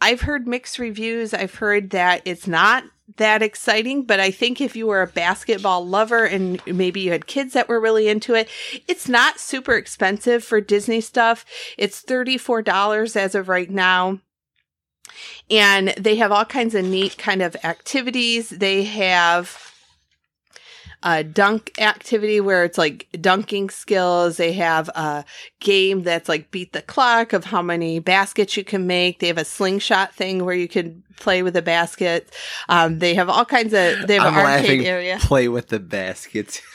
I've 0.00 0.22
heard 0.22 0.48
mixed 0.48 0.78
reviews. 0.78 1.34
I've 1.34 1.54
heard 1.54 1.90
that 1.90 2.22
it's 2.24 2.46
not 2.46 2.84
that 3.16 3.42
exciting, 3.42 4.04
but 4.04 4.20
I 4.20 4.30
think 4.30 4.60
if 4.60 4.76
you 4.76 4.86
were 4.86 5.02
a 5.02 5.06
basketball 5.06 5.86
lover 5.86 6.24
and 6.24 6.64
maybe 6.66 7.00
you 7.00 7.12
had 7.12 7.26
kids 7.26 7.52
that 7.54 7.68
were 7.68 7.80
really 7.80 8.08
into 8.08 8.34
it, 8.34 8.48
it's 8.86 9.08
not 9.08 9.40
super 9.40 9.74
expensive 9.74 10.44
for 10.44 10.60
Disney 10.60 11.00
stuff. 11.00 11.44
It's 11.76 12.02
$34 12.02 13.16
as 13.16 13.34
of 13.34 13.48
right 13.48 13.70
now. 13.70 14.20
And 15.50 15.88
they 15.98 16.16
have 16.16 16.32
all 16.32 16.44
kinds 16.44 16.74
of 16.74 16.84
neat 16.84 17.18
kind 17.18 17.42
of 17.42 17.56
activities. 17.64 18.50
They 18.50 18.84
have 18.84 19.69
a 21.02 21.24
dunk 21.24 21.72
activity 21.78 22.40
where 22.40 22.64
it's 22.64 22.76
like 22.78 23.08
dunking 23.20 23.70
skills. 23.70 24.36
They 24.36 24.52
have 24.52 24.88
a 24.90 25.24
game 25.60 26.02
that's 26.02 26.28
like 26.28 26.50
beat 26.50 26.72
the 26.72 26.82
clock 26.82 27.32
of 27.32 27.44
how 27.44 27.62
many 27.62 27.98
baskets 28.00 28.56
you 28.56 28.64
can 28.64 28.86
make. 28.86 29.18
They 29.18 29.28
have 29.28 29.38
a 29.38 29.44
slingshot 29.44 30.14
thing 30.14 30.44
where 30.44 30.54
you 30.54 30.68
can 30.68 31.02
play 31.16 31.42
with 31.42 31.54
the 31.54 31.62
basket. 31.62 32.34
Um, 32.68 32.98
they 32.98 33.14
have 33.14 33.28
all 33.28 33.44
kinds 33.44 33.72
of. 33.72 34.06
They 34.06 34.14
have 34.16 34.26
I'm 34.26 34.34
an 34.34 34.40
arcade 34.46 34.62
laughing. 34.64 34.86
area. 34.86 35.18
Play 35.20 35.48
with 35.48 35.68
the 35.68 35.80
baskets. 35.80 36.60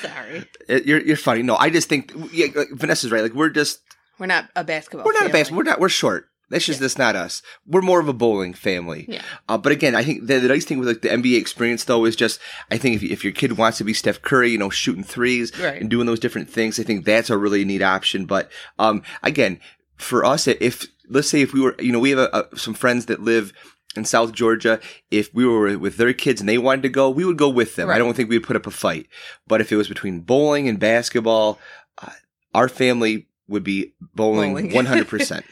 Sorry, 0.00 0.44
It- 0.68 0.86
you're 0.86 1.00
you're 1.00 1.16
funny. 1.16 1.42
No, 1.42 1.56
I 1.56 1.70
just 1.70 1.88
think 1.88 2.12
yeah, 2.32 2.46
like, 2.54 2.68
Vanessa's 2.72 3.10
right. 3.10 3.22
Like 3.22 3.34
we're 3.34 3.50
just 3.50 3.80
we're 4.18 4.26
not 4.26 4.48
a 4.56 4.64
basketball. 4.64 5.04
we're 5.04 5.12
not 5.12 5.26
a 5.26 5.32
basketball. 5.32 5.58
We're 5.58 5.64
not. 5.64 5.80
We're 5.80 5.88
short. 5.88 6.27
That's 6.50 6.64
just 6.64 6.80
that's 6.80 6.96
not 6.98 7.14
us. 7.16 7.42
We're 7.66 7.82
more 7.82 8.00
of 8.00 8.08
a 8.08 8.12
bowling 8.12 8.54
family. 8.54 9.04
Yeah. 9.08 9.22
Uh, 9.48 9.58
but 9.58 9.72
again, 9.72 9.94
I 9.94 10.02
think 10.02 10.26
the, 10.26 10.38
the 10.38 10.48
nice 10.48 10.64
thing 10.64 10.78
with 10.78 10.88
like 10.88 11.02
the 11.02 11.08
NBA 11.08 11.38
experience 11.38 11.84
though 11.84 12.04
is 12.04 12.16
just 12.16 12.40
I 12.70 12.78
think 12.78 12.96
if 12.96 13.10
if 13.10 13.24
your 13.24 13.32
kid 13.32 13.58
wants 13.58 13.78
to 13.78 13.84
be 13.84 13.92
Steph 13.94 14.22
Curry, 14.22 14.50
you 14.50 14.58
know, 14.58 14.70
shooting 14.70 15.04
threes 15.04 15.52
Right. 15.58 15.80
and 15.80 15.90
doing 15.90 16.06
those 16.06 16.20
different 16.20 16.48
things, 16.48 16.80
I 16.80 16.84
think 16.84 17.04
that's 17.04 17.30
a 17.30 17.36
really 17.38 17.64
neat 17.64 17.82
option. 17.82 18.24
But 18.24 18.50
um, 18.78 19.02
again, 19.22 19.60
for 19.96 20.24
us, 20.24 20.46
if 20.48 20.86
let's 21.08 21.28
say 21.28 21.42
if 21.42 21.52
we 21.52 21.60
were, 21.60 21.74
you 21.80 21.92
know, 21.92 22.00
we 22.00 22.10
have 22.10 22.18
a, 22.18 22.48
a, 22.52 22.56
some 22.58 22.74
friends 22.74 23.06
that 23.06 23.20
live 23.22 23.52
in 23.96 24.04
South 24.04 24.32
Georgia. 24.32 24.80
If 25.10 25.32
we 25.34 25.44
were 25.46 25.76
with 25.78 25.96
their 25.96 26.12
kids 26.12 26.40
and 26.40 26.48
they 26.48 26.58
wanted 26.58 26.82
to 26.82 26.88
go, 26.88 27.10
we 27.10 27.24
would 27.24 27.38
go 27.38 27.48
with 27.48 27.74
them. 27.76 27.88
I 27.90 27.98
don't 27.98 28.14
think 28.14 28.28
we'd 28.28 28.42
put 28.44 28.54
up 28.56 28.66
a 28.66 28.70
fight. 28.70 29.06
But 29.46 29.60
if 29.60 29.72
it 29.72 29.76
was 29.76 29.88
between 29.88 30.20
bowling 30.20 30.68
and 30.68 30.78
basketball, 30.78 31.58
uh, 32.00 32.10
our 32.54 32.68
family 32.68 33.26
would 33.48 33.64
be 33.64 33.94
bowling 34.14 34.52
Bowling. 34.52 34.74
one 34.74 34.84
hundred 34.86 35.08
percent. 35.08 35.44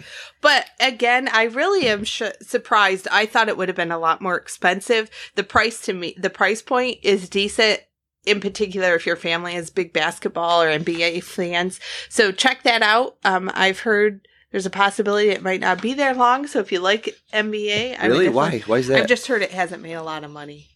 But 0.46 0.70
again, 0.78 1.26
I 1.32 1.42
really 1.42 1.88
am 1.88 2.04
sh- 2.04 2.22
surprised. 2.40 3.08
I 3.10 3.26
thought 3.26 3.48
it 3.48 3.56
would 3.56 3.68
have 3.68 3.76
been 3.76 3.90
a 3.90 3.98
lot 3.98 4.22
more 4.22 4.36
expensive. 4.36 5.10
The 5.34 5.42
price 5.42 5.80
to 5.86 5.92
me, 5.92 6.14
the 6.16 6.30
price 6.30 6.62
point 6.62 6.98
is 7.02 7.28
decent. 7.28 7.80
In 8.24 8.38
particular, 8.38 8.94
if 8.94 9.06
your 9.06 9.16
family 9.16 9.56
is 9.56 9.70
big 9.70 9.92
basketball 9.92 10.62
or 10.62 10.68
NBA 10.68 11.24
fans, 11.24 11.80
so 12.08 12.30
check 12.30 12.62
that 12.62 12.80
out. 12.80 13.16
Um, 13.24 13.50
I've 13.54 13.80
heard 13.80 14.28
there's 14.52 14.66
a 14.66 14.70
possibility 14.70 15.30
it 15.30 15.42
might 15.42 15.60
not 15.60 15.82
be 15.82 15.94
there 15.94 16.14
long. 16.14 16.46
So 16.46 16.60
if 16.60 16.70
you 16.70 16.78
like 16.78 17.16
NBA, 17.32 17.98
I 17.98 18.06
Really? 18.06 18.28
Why? 18.28 18.60
Why 18.66 18.78
is 18.78 18.86
that? 18.86 19.00
I've 19.00 19.08
just 19.08 19.26
heard 19.26 19.42
it 19.42 19.50
hasn't 19.50 19.82
made 19.82 19.94
a 19.94 20.02
lot 20.04 20.22
of 20.22 20.30
money. 20.30 20.68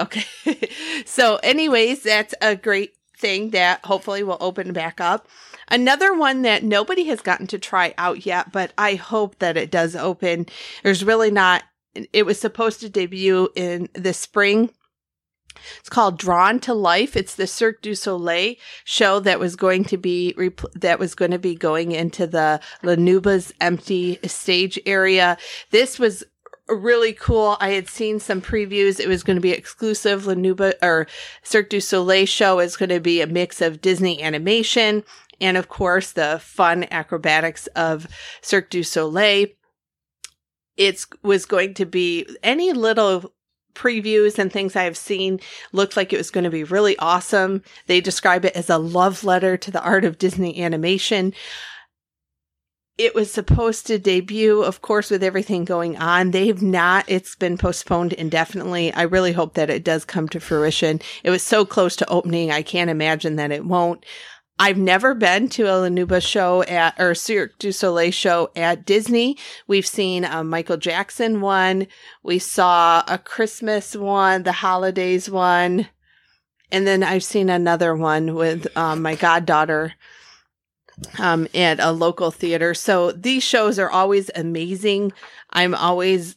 Okay. 0.00 0.24
so, 1.04 1.36
anyways, 1.42 2.02
that's 2.02 2.34
a 2.40 2.56
great 2.56 2.94
thing 3.24 3.50
that 3.50 3.82
hopefully 3.86 4.22
will 4.22 4.36
open 4.38 4.74
back 4.74 5.00
up. 5.00 5.26
Another 5.68 6.12
one 6.12 6.42
that 6.42 6.62
nobody 6.62 7.04
has 7.04 7.22
gotten 7.22 7.46
to 7.46 7.58
try 7.58 7.94
out 7.96 8.26
yet, 8.26 8.52
but 8.52 8.74
I 8.76 8.96
hope 8.96 9.38
that 9.38 9.56
it 9.56 9.70
does 9.70 9.96
open. 9.96 10.44
There's 10.82 11.02
really 11.02 11.30
not, 11.30 11.62
it 12.12 12.26
was 12.26 12.38
supposed 12.38 12.80
to 12.80 12.90
debut 12.90 13.48
in 13.56 13.88
the 13.94 14.12
spring. 14.12 14.74
It's 15.78 15.88
called 15.88 16.18
Drawn 16.18 16.60
to 16.60 16.74
Life. 16.74 17.16
It's 17.16 17.36
the 17.36 17.46
Cirque 17.46 17.80
du 17.80 17.94
Soleil 17.94 18.56
show 18.84 19.20
that 19.20 19.40
was 19.40 19.56
going 19.56 19.84
to 19.84 19.96
be 19.96 20.34
repl- 20.36 20.72
that 20.74 20.98
was 20.98 21.14
going 21.14 21.30
to 21.30 21.38
be 21.38 21.54
going 21.54 21.92
into 21.92 22.26
the 22.26 22.60
La 22.82 22.96
Nouba's 22.96 23.54
empty 23.60 24.18
stage 24.24 24.78
area. 24.84 25.38
This 25.70 25.98
was 25.98 26.24
really 26.68 27.12
cool. 27.12 27.56
I 27.60 27.70
had 27.70 27.88
seen 27.88 28.20
some 28.20 28.40
previews. 28.40 28.98
It 28.98 29.08
was 29.08 29.22
going 29.22 29.36
to 29.36 29.42
be 29.42 29.50
exclusive 29.50 30.26
La 30.26 30.34
Nouba 30.34 30.74
or 30.82 31.06
Cirque 31.42 31.70
du 31.70 31.80
Soleil 31.80 32.26
show 32.26 32.58
is 32.60 32.76
going 32.76 32.88
to 32.88 33.00
be 33.00 33.20
a 33.20 33.26
mix 33.26 33.60
of 33.60 33.80
Disney 33.80 34.22
animation 34.22 35.04
and 35.40 35.56
of 35.56 35.68
course 35.68 36.12
the 36.12 36.40
fun 36.42 36.86
acrobatics 36.90 37.66
of 37.68 38.06
Cirque 38.40 38.70
du 38.70 38.82
Soleil. 38.82 39.48
It 40.76 41.04
was 41.22 41.46
going 41.46 41.74
to 41.74 41.86
be 41.86 42.26
any 42.42 42.72
little 42.72 43.32
previews 43.74 44.38
and 44.38 44.52
things 44.52 44.76
I 44.76 44.84
have 44.84 44.96
seen 44.96 45.40
looked 45.72 45.96
like 45.96 46.12
it 46.12 46.16
was 46.16 46.30
going 46.30 46.44
to 46.44 46.50
be 46.50 46.64
really 46.64 46.96
awesome. 46.98 47.62
They 47.86 48.00
describe 48.00 48.44
it 48.44 48.56
as 48.56 48.70
a 48.70 48.78
love 48.78 49.24
letter 49.24 49.56
to 49.56 49.70
the 49.70 49.82
art 49.82 50.04
of 50.04 50.18
Disney 50.18 50.62
animation. 50.62 51.34
It 52.96 53.14
was 53.14 53.32
supposed 53.32 53.88
to 53.88 53.98
debut, 53.98 54.62
of 54.62 54.80
course, 54.80 55.10
with 55.10 55.24
everything 55.24 55.64
going 55.64 55.96
on. 55.96 56.30
They've 56.30 56.62
not, 56.62 57.04
it's 57.08 57.34
been 57.34 57.58
postponed 57.58 58.12
indefinitely. 58.12 58.94
I 58.94 59.02
really 59.02 59.32
hope 59.32 59.54
that 59.54 59.68
it 59.68 59.82
does 59.82 60.04
come 60.04 60.28
to 60.28 60.38
fruition. 60.38 61.00
It 61.24 61.30
was 61.30 61.42
so 61.42 61.64
close 61.64 61.96
to 61.96 62.08
opening. 62.08 62.52
I 62.52 62.62
can't 62.62 62.90
imagine 62.90 63.34
that 63.36 63.50
it 63.50 63.64
won't. 63.64 64.06
I've 64.60 64.78
never 64.78 65.14
been 65.14 65.48
to 65.50 65.64
a 65.64 65.74
La 65.80 65.88
Nouba 65.88 66.24
show 66.24 66.62
at, 66.62 66.94
or 67.00 67.16
Cirque 67.16 67.58
du 67.58 67.72
Soleil 67.72 68.12
show 68.12 68.50
at 68.54 68.86
Disney. 68.86 69.36
We've 69.66 69.86
seen 69.86 70.24
a 70.24 70.44
Michael 70.44 70.76
Jackson 70.76 71.40
one. 71.40 71.88
We 72.22 72.38
saw 72.38 73.02
a 73.08 73.18
Christmas 73.18 73.96
one, 73.96 74.44
the 74.44 74.52
holidays 74.52 75.28
one. 75.28 75.88
And 76.70 76.86
then 76.86 77.02
I've 77.02 77.24
seen 77.24 77.50
another 77.50 77.96
one 77.96 78.36
with 78.36 78.68
um, 78.76 79.02
my 79.02 79.16
goddaughter 79.16 79.94
um, 81.18 81.48
at 81.54 81.80
a 81.80 81.92
local 81.92 82.30
theater. 82.30 82.74
So 82.74 83.12
these 83.12 83.42
shows 83.42 83.78
are 83.78 83.90
always 83.90 84.30
amazing. 84.34 85.12
I'm 85.50 85.74
always 85.74 86.36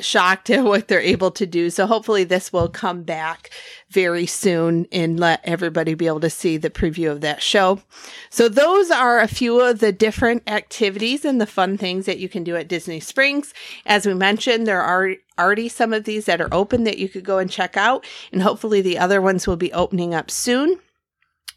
shocked 0.00 0.50
at 0.50 0.64
what 0.64 0.88
they're 0.88 1.00
able 1.00 1.30
to 1.32 1.46
do. 1.46 1.70
So 1.70 1.86
hopefully 1.86 2.24
this 2.24 2.52
will 2.52 2.68
come 2.68 3.02
back 3.02 3.50
very 3.90 4.26
soon 4.26 4.86
and 4.90 5.20
let 5.20 5.40
everybody 5.44 5.94
be 5.94 6.06
able 6.06 6.20
to 6.20 6.30
see 6.30 6.56
the 6.56 6.70
preview 6.70 7.10
of 7.10 7.20
that 7.20 7.42
show. 7.42 7.80
So 8.30 8.48
those 8.48 8.90
are 8.90 9.20
a 9.20 9.28
few 9.28 9.60
of 9.60 9.80
the 9.80 9.92
different 9.92 10.48
activities 10.48 11.24
and 11.24 11.40
the 11.40 11.46
fun 11.46 11.76
things 11.76 12.06
that 12.06 12.18
you 12.18 12.28
can 12.28 12.42
do 12.42 12.56
at 12.56 12.68
Disney 12.68 13.00
Springs. 13.00 13.52
As 13.84 14.06
we 14.06 14.14
mentioned, 14.14 14.66
there 14.66 14.82
are 14.82 15.14
already 15.38 15.68
some 15.68 15.92
of 15.92 16.04
these 16.04 16.24
that 16.26 16.40
are 16.40 16.52
open 16.52 16.84
that 16.84 16.98
you 16.98 17.08
could 17.08 17.24
go 17.24 17.38
and 17.38 17.50
check 17.50 17.76
out 17.76 18.06
and 18.32 18.42
hopefully 18.42 18.80
the 18.80 18.98
other 18.98 19.20
ones 19.20 19.46
will 19.46 19.56
be 19.56 19.72
opening 19.72 20.14
up 20.14 20.30
soon. 20.30 20.78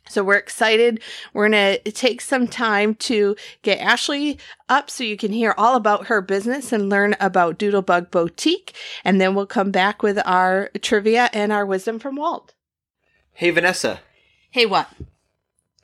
So 0.10 0.24
we're 0.24 0.36
excited. 0.36 1.02
We're 1.34 1.50
going 1.50 1.80
to 1.82 1.92
take 1.92 2.22
some 2.22 2.48
time 2.48 2.96
to 2.96 3.36
get 3.62 3.80
Ashley 3.80 4.38
up 4.70 4.90
so 4.90 5.04
you 5.04 5.18
can 5.18 5.32
hear 5.32 5.54
all 5.58 5.76
about 5.76 6.08
her 6.08 6.22
business 6.22 6.72
and 6.72 6.90
learn 6.90 7.16
about 7.20 7.58
Doodlebug 7.58 8.12
Boutique. 8.12 8.74
And 9.04 9.20
then 9.20 9.36
we'll 9.36 9.46
come 9.46 9.72
back 9.72 10.04
with 10.04 10.20
our 10.26 10.70
trivia 10.82 11.30
and 11.34 11.52
our 11.52 11.66
wisdom 11.66 12.00
from 12.00 12.16
Walt. 12.16 12.54
Hey, 13.34 13.50
Vanessa. 13.50 14.00
Hey, 14.52 14.66
what? 14.66 14.90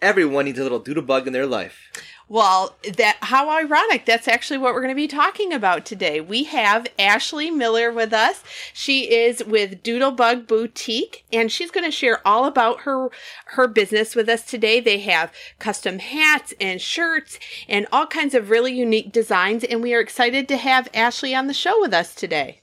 Everyone 0.02 0.46
needs 0.46 0.58
a 0.58 0.64
little 0.64 0.82
doodlebug 0.82 1.28
in 1.28 1.34
their 1.34 1.46
life. 1.46 1.92
Well, 2.32 2.78
that 2.96 3.18
how 3.20 3.50
ironic. 3.50 4.06
That's 4.06 4.30
actually 4.30 4.60
what 4.60 4.74
we're 4.74 4.80
going 4.80 4.96
to 4.96 4.96
be 4.96 5.10
talking 5.10 5.52
about 5.52 5.86
today. 5.86 6.22
We 6.22 6.46
have 6.46 6.88
Ashley 6.98 7.52
Miller 7.52 7.92
with 7.92 8.14
us. 8.14 8.42
She 8.72 9.14
is 9.14 9.44
with 9.44 9.84
Doodlebug 9.84 10.48
Boutique 10.48 11.26
and 11.34 11.52
she's 11.52 11.72
going 11.72 11.84
to 11.84 11.92
share 11.92 12.26
all 12.26 12.46
about 12.46 12.84
her 12.84 13.10
her 13.48 13.68
business 13.68 14.16
with 14.16 14.30
us 14.30 14.46
today. 14.46 14.80
They 14.80 15.00
have 15.00 15.34
custom 15.60 16.00
hats 16.00 16.54
and 16.62 16.80
shirts 16.80 17.38
and 17.68 17.86
all 17.92 18.08
kinds 18.08 18.34
of 18.34 18.50
really 18.50 18.72
unique 18.72 19.12
designs 19.12 19.66
and 19.66 19.84
we 19.84 19.94
are 19.94 20.00
excited 20.00 20.48
to 20.48 20.56
have 20.56 20.88
Ashley 20.94 21.36
on 21.36 21.48
the 21.48 21.54
show 21.54 21.82
with 21.82 21.94
us 21.94 22.16
today. 22.16 22.62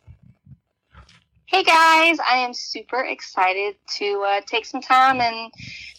Hey 1.44 1.62
guys, 1.62 2.16
I 2.26 2.38
am 2.38 2.54
super 2.54 3.04
excited 3.04 3.74
to 3.98 4.24
uh, 4.26 4.40
take 4.46 4.64
some 4.64 4.80
time 4.80 5.20
and 5.20 5.52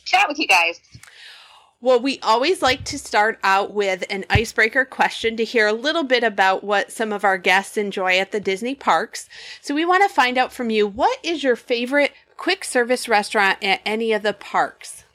chat 0.05 0.27
with 0.27 0.39
you 0.39 0.47
guys. 0.47 0.81
Well, 1.81 1.99
we 2.01 2.19
always 2.19 2.61
like 2.61 2.83
to 2.85 2.99
start 2.99 3.39
out 3.41 3.73
with 3.73 4.03
an 4.09 4.25
icebreaker 4.29 4.83
question 4.83 5.37
to 5.37 5.45
hear 5.45 5.65
a 5.65 5.71
little 5.73 6.03
bit 6.03 6.25
about 6.25 6.61
what 6.61 6.91
some 6.91 7.13
of 7.13 7.23
our 7.23 7.37
guests 7.37 7.77
enjoy 7.77 8.17
at 8.19 8.33
the 8.33 8.41
Disney 8.41 8.75
parks. 8.75 9.29
So 9.61 9.73
we 9.73 9.85
want 9.85 10.03
to 10.03 10.13
find 10.13 10.37
out 10.37 10.51
from 10.51 10.69
you 10.69 10.85
what 10.85 11.19
is 11.23 11.41
your 11.41 11.55
favorite 11.55 12.11
quick 12.35 12.65
service 12.65 13.07
restaurant 13.07 13.63
at 13.63 13.79
any 13.85 14.11
of 14.11 14.23
the 14.23 14.33
parks? 14.33 15.05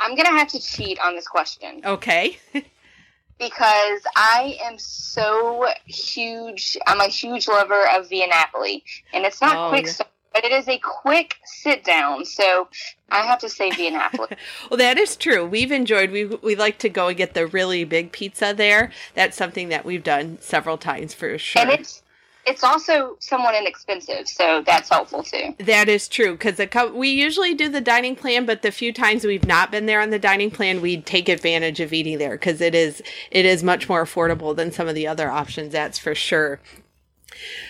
I'm 0.00 0.16
gonna 0.16 0.30
have 0.30 0.48
to 0.48 0.60
cheat 0.60 0.98
on 1.00 1.14
this 1.14 1.28
question 1.28 1.82
Okay. 1.84 2.38
because 3.38 4.00
I 4.16 4.56
am 4.64 4.78
so 4.78 5.66
huge. 5.84 6.76
I'm 6.86 7.00
a 7.00 7.08
huge 7.08 7.46
lover 7.46 7.88
of 7.94 8.08
Via 8.08 8.26
Napoli, 8.26 8.84
and 9.12 9.24
it's 9.24 9.40
not 9.40 9.56
Oh, 9.56 9.68
quick 9.68 9.86
yeah. 9.86 9.92
service, 9.92 10.11
but 10.34 10.44
it 10.44 10.52
is 10.52 10.68
a 10.68 10.78
quick 10.78 11.36
sit 11.44 11.84
down. 11.84 12.24
So 12.24 12.68
I 13.10 13.22
have 13.22 13.38
to 13.40 13.48
say 13.48 13.70
be 13.70 13.86
an 13.86 13.94
Indianapolis. 14.12 14.38
well, 14.70 14.78
that 14.78 14.98
is 14.98 15.16
true. 15.16 15.46
We've 15.46 15.72
enjoyed. 15.72 16.10
We 16.10 16.26
we 16.26 16.54
like 16.56 16.78
to 16.78 16.88
go 16.88 17.08
and 17.08 17.16
get 17.16 17.34
the 17.34 17.46
really 17.46 17.84
big 17.84 18.12
pizza 18.12 18.54
there. 18.56 18.90
That's 19.14 19.36
something 19.36 19.68
that 19.68 19.84
we've 19.84 20.04
done 20.04 20.38
several 20.40 20.78
times 20.78 21.14
for 21.14 21.38
sure. 21.38 21.62
And 21.62 21.70
it's 21.70 22.02
it's 22.44 22.64
also 22.64 23.16
somewhat 23.20 23.54
inexpensive, 23.54 24.26
so 24.26 24.62
that's 24.66 24.88
helpful 24.88 25.22
too. 25.22 25.54
That 25.58 25.88
is 25.88 26.08
true 26.08 26.32
because 26.32 26.58
we 26.92 27.10
usually 27.10 27.54
do 27.54 27.68
the 27.68 27.80
dining 27.80 28.16
plan, 28.16 28.46
but 28.46 28.62
the 28.62 28.72
few 28.72 28.92
times 28.92 29.24
we've 29.24 29.46
not 29.46 29.70
been 29.70 29.86
there 29.86 30.00
on 30.00 30.10
the 30.10 30.18
dining 30.18 30.50
plan, 30.50 30.80
we 30.80 31.00
take 31.00 31.28
advantage 31.28 31.78
of 31.78 31.92
eating 31.92 32.18
there 32.18 32.32
because 32.32 32.60
it 32.60 32.74
is 32.74 33.00
it 33.30 33.44
is 33.44 33.62
much 33.62 33.88
more 33.88 34.04
affordable 34.04 34.56
than 34.56 34.72
some 34.72 34.88
of 34.88 34.94
the 34.94 35.06
other 35.06 35.30
options. 35.30 35.72
That's 35.72 35.98
for 35.98 36.14
sure. 36.14 36.60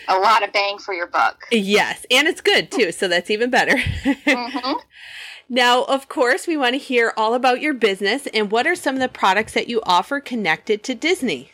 A 0.07 0.17
lot 0.17 0.43
of 0.43 0.51
bang 0.51 0.77
for 0.77 0.93
your 0.93 1.07
buck. 1.07 1.45
Yes, 1.51 2.05
and 2.11 2.27
it's 2.27 2.41
good 2.41 2.71
too, 2.71 2.91
so 2.91 3.07
that's 3.07 3.29
even 3.29 3.49
better. 3.49 3.75
mm-hmm. 3.77 4.73
Now, 5.49 5.83
of 5.83 6.07
course, 6.07 6.47
we 6.47 6.57
want 6.57 6.73
to 6.73 6.79
hear 6.79 7.13
all 7.17 7.33
about 7.33 7.61
your 7.61 7.73
business 7.73 8.27
and 8.27 8.51
what 8.51 8.65
are 8.65 8.75
some 8.75 8.95
of 8.95 9.01
the 9.01 9.09
products 9.09 9.53
that 9.53 9.67
you 9.67 9.81
offer 9.83 10.19
connected 10.19 10.83
to 10.83 10.95
Disney. 10.95 11.51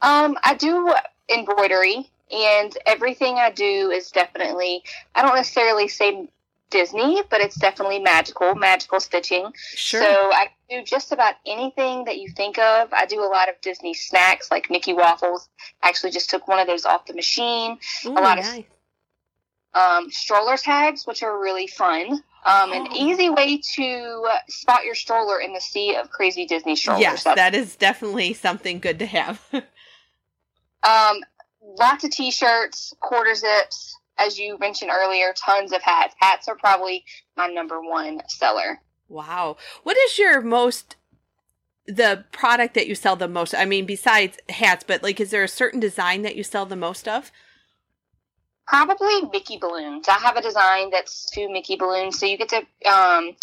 Um, 0.00 0.36
I 0.42 0.54
do 0.54 0.92
embroidery, 1.32 2.10
and 2.30 2.76
everything 2.86 3.36
I 3.36 3.50
do 3.50 3.90
is 3.90 4.10
definitely, 4.10 4.82
I 5.14 5.22
don't 5.22 5.36
necessarily 5.36 5.86
say 5.88 6.28
Disney, 6.72 7.22
but 7.30 7.40
it's 7.40 7.54
definitely 7.54 8.00
magical, 8.00 8.54
magical 8.56 8.98
stitching. 8.98 9.52
Sure. 9.54 10.02
So 10.02 10.08
I 10.32 10.48
do 10.68 10.82
just 10.82 11.12
about 11.12 11.34
anything 11.46 12.04
that 12.06 12.18
you 12.18 12.28
think 12.30 12.58
of. 12.58 12.92
I 12.92 13.06
do 13.06 13.20
a 13.20 13.28
lot 13.28 13.48
of 13.48 13.60
Disney 13.60 13.94
snacks 13.94 14.50
like 14.50 14.70
Mickey 14.70 14.92
waffles. 14.94 15.48
I 15.82 15.88
actually 15.88 16.10
just 16.10 16.30
took 16.30 16.48
one 16.48 16.58
of 16.58 16.66
those 16.66 16.84
off 16.84 17.06
the 17.06 17.14
machine. 17.14 17.78
Ooh, 18.06 18.12
a 18.12 18.20
lot 18.20 18.38
nice. 18.38 18.64
of 19.74 20.04
um, 20.04 20.10
stroller 20.10 20.56
tags, 20.56 21.06
which 21.06 21.22
are 21.22 21.38
really 21.38 21.68
fun. 21.68 22.22
Um, 22.44 22.72
an 22.72 22.88
oh. 22.90 22.96
easy 22.96 23.30
way 23.30 23.60
to 23.76 24.26
spot 24.48 24.84
your 24.84 24.96
stroller 24.96 25.38
in 25.38 25.52
the 25.52 25.60
sea 25.60 25.94
of 25.94 26.10
crazy 26.10 26.44
Disney 26.46 26.74
strollers. 26.74 27.02
Yes, 27.02 27.24
that 27.24 27.54
is 27.54 27.76
definitely 27.76 28.32
something 28.32 28.80
good 28.80 28.98
to 28.98 29.06
have. 29.06 29.40
Um, 30.84 31.20
lots 31.78 32.04
of 32.04 32.10
t-shirts, 32.10 32.92
quarter 33.00 33.34
zips, 33.34 33.96
as 34.22 34.38
you 34.38 34.58
mentioned 34.58 34.90
earlier, 34.94 35.34
tons 35.36 35.72
of 35.72 35.82
hats. 35.82 36.14
Hats 36.18 36.48
are 36.48 36.56
probably 36.56 37.04
my 37.36 37.48
number 37.48 37.80
one 37.80 38.20
seller. 38.28 38.80
Wow. 39.08 39.56
What 39.82 39.96
is 39.96 40.18
your 40.18 40.40
most 40.40 40.96
the 41.86 42.24
product 42.32 42.74
that 42.74 42.86
you 42.86 42.94
sell 42.94 43.16
the 43.16 43.28
most? 43.28 43.54
I 43.54 43.64
mean, 43.64 43.86
besides 43.86 44.38
hats, 44.48 44.84
but 44.86 45.02
like 45.02 45.20
is 45.20 45.30
there 45.30 45.44
a 45.44 45.48
certain 45.48 45.80
design 45.80 46.22
that 46.22 46.36
you 46.36 46.44
sell 46.44 46.66
the 46.66 46.76
most 46.76 47.08
of? 47.08 47.30
Probably 48.66 49.22
Mickey 49.32 49.58
balloons. 49.58 50.08
I 50.08 50.14
have 50.14 50.36
a 50.36 50.42
design 50.42 50.90
that's 50.90 51.28
two 51.30 51.50
Mickey 51.50 51.76
balloons, 51.76 52.18
so 52.18 52.26
you 52.26 52.38
get 52.38 52.48
to 52.50 52.90
um, 52.90 53.36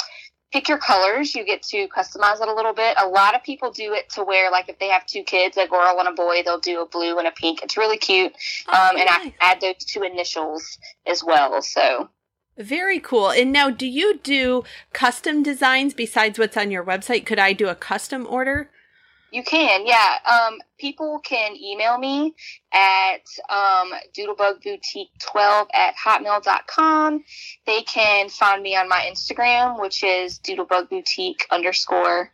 pick 0.51 0.68
your 0.68 0.77
colors. 0.77 1.36
You 1.36 1.46
get 1.46 1.62
to 1.63 1.88
customize 1.88 2.41
it 2.41 2.48
a 2.48 2.53
little 2.53 2.74
bit. 2.74 2.98
A 3.01 3.08
lot 3.08 3.36
of 3.36 3.44
people 3.44 3.72
do 3.72 3.94
it 3.94 4.10
to 4.12 4.24
where, 4.24 4.51
like, 4.51 4.70
if 4.70 4.79
they 4.79 4.88
have 4.88 5.06
two 5.06 5.24
kids, 5.24 5.58
a 5.58 5.68
girl 5.68 5.96
and 6.00 6.08
a 6.08 6.12
boy, 6.12 6.41
they'll 6.44 6.60
do 6.60 6.82
a 6.82 6.88
blue 6.88 7.18
and 7.18 7.27
a 7.27 7.32
pink. 7.32 7.62
It's 7.62 7.77
really 7.77 7.98
cute. 7.98 8.34
Oh, 8.68 8.89
um, 8.89 8.96
nice. 8.96 9.01
And 9.01 9.10
I 9.10 9.34
add 9.41 9.62
those 9.62 9.75
two 9.86 10.03
initials 10.03 10.77
as 11.06 11.24
well. 11.24 11.62
So. 11.62 12.10
Very 12.58 13.00
cool. 13.00 13.29
And 13.29 13.51
now, 13.51 13.70
do 13.70 13.88
you 13.88 14.18
do 14.18 14.63
custom 14.91 15.44
designs 15.44 15.94
besides 15.94 16.38
what's 16.38 16.58
on 16.58 16.72
your 16.72 16.84
website? 16.84 17.25
Could 17.25 17.39
I 17.39 17.53
do 17.53 17.70
a 17.70 17.75
custom 17.75 18.27
order? 18.29 18.70
You 19.31 19.43
can, 19.43 19.86
yeah. 19.86 20.15
Um, 20.25 20.59
people 20.79 21.19
can 21.19 21.55
email 21.55 21.98
me 21.98 22.33
at 22.74 23.25
um, 23.50 23.91
doodlebugboutique12 24.17 25.67
at 25.74 25.95
hotmail.com. 25.95 27.24
They 27.65 27.81
can 27.83 28.29
find 28.29 28.63
me 28.63 28.75
on 28.75 28.89
my 28.89 29.07
Instagram, 29.12 29.79
which 29.79 30.03
is 30.03 30.39
doodlebugboutique 30.39 31.41
underscore. 31.51 32.31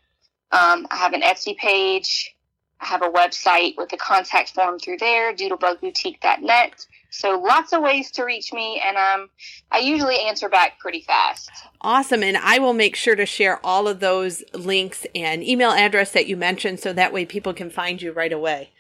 Um, 0.51 0.87
I 0.89 0.97
have 0.97 1.13
an 1.13 1.21
Etsy 1.21 1.57
page. 1.57 2.35
I 2.79 2.85
have 2.85 3.01
a 3.01 3.09
website 3.09 3.75
with 3.77 3.91
a 3.93 3.97
contact 3.97 4.53
form 4.53 4.79
through 4.79 4.97
there, 4.97 5.33
doodlebugboutique.net. 5.33 6.85
So 7.17 7.39
lots 7.39 7.72
of 7.72 7.81
ways 7.81 8.12
to 8.12 8.24
reach 8.24 8.51
me, 8.51 8.81
and 8.86 8.98
um, 8.98 9.29
I 9.72 9.79
usually 9.79 10.20
answer 10.20 10.50
back 10.50 10.79
pretty 10.79 11.01
fast. 11.01 11.50
Awesome. 11.79 12.24
And 12.24 12.35
I 12.35 12.59
will 12.59 12.74
make 12.74 12.96
sure 12.96 13.16
to 13.16 13.25
share 13.25 13.66
all 13.66 13.87
of 13.87 14.01
those 14.01 14.44
links 14.53 15.05
and 15.16 15.42
email 15.42 15.72
address 15.72 16.11
that 16.11 16.27
you 16.27 16.35
mentioned 16.35 16.81
so 16.81 16.92
that 16.92 17.13
way 17.13 17.25
people 17.25 17.53
can 17.53 17.70
find 17.70 18.01
you 18.01 18.11
right 18.11 18.33
away. 18.33 18.72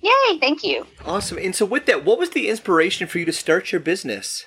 Yay, 0.00 0.38
thank 0.38 0.62
you. 0.62 0.86
Awesome. 1.04 1.38
And 1.38 1.54
so, 1.54 1.66
with 1.66 1.86
that, 1.86 2.04
what 2.04 2.18
was 2.18 2.30
the 2.30 2.48
inspiration 2.48 3.08
for 3.08 3.18
you 3.18 3.24
to 3.24 3.32
start 3.32 3.72
your 3.72 3.80
business? 3.80 4.46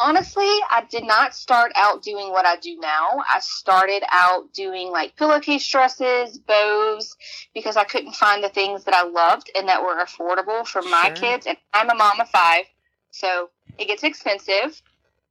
Honestly, 0.00 0.48
I 0.70 0.84
did 0.90 1.04
not 1.04 1.34
start 1.34 1.72
out 1.76 2.02
doing 2.02 2.30
what 2.30 2.46
I 2.46 2.56
do 2.56 2.76
now. 2.80 3.22
I 3.32 3.38
started 3.40 4.02
out 4.10 4.52
doing 4.52 4.90
like 4.90 5.16
pillowcase 5.16 5.66
dresses, 5.68 6.38
bows, 6.38 7.16
because 7.54 7.76
I 7.76 7.84
couldn't 7.84 8.14
find 8.14 8.42
the 8.42 8.48
things 8.48 8.84
that 8.84 8.94
I 8.94 9.04
loved 9.04 9.50
and 9.54 9.68
that 9.68 9.82
were 9.82 10.02
affordable 10.02 10.66
for 10.66 10.82
my 10.82 11.12
sure. 11.14 11.14
kids. 11.14 11.46
And 11.46 11.58
I'm 11.74 11.90
a 11.90 11.94
mom 11.94 12.20
of 12.20 12.28
five, 12.30 12.64
so 13.10 13.50
it 13.78 13.86
gets 13.86 14.02
expensive. 14.02 14.82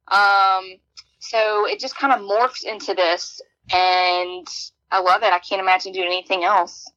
Um, 0.08 0.76
so 1.18 1.66
it 1.66 1.80
just 1.80 1.96
kind 1.96 2.12
of 2.12 2.20
morphed 2.20 2.64
into 2.64 2.94
this, 2.94 3.42
and 3.72 4.46
I 4.90 5.00
love 5.00 5.22
it. 5.22 5.32
I 5.32 5.40
can't 5.40 5.60
imagine 5.60 5.92
doing 5.92 6.06
anything 6.06 6.44
else. 6.44 6.90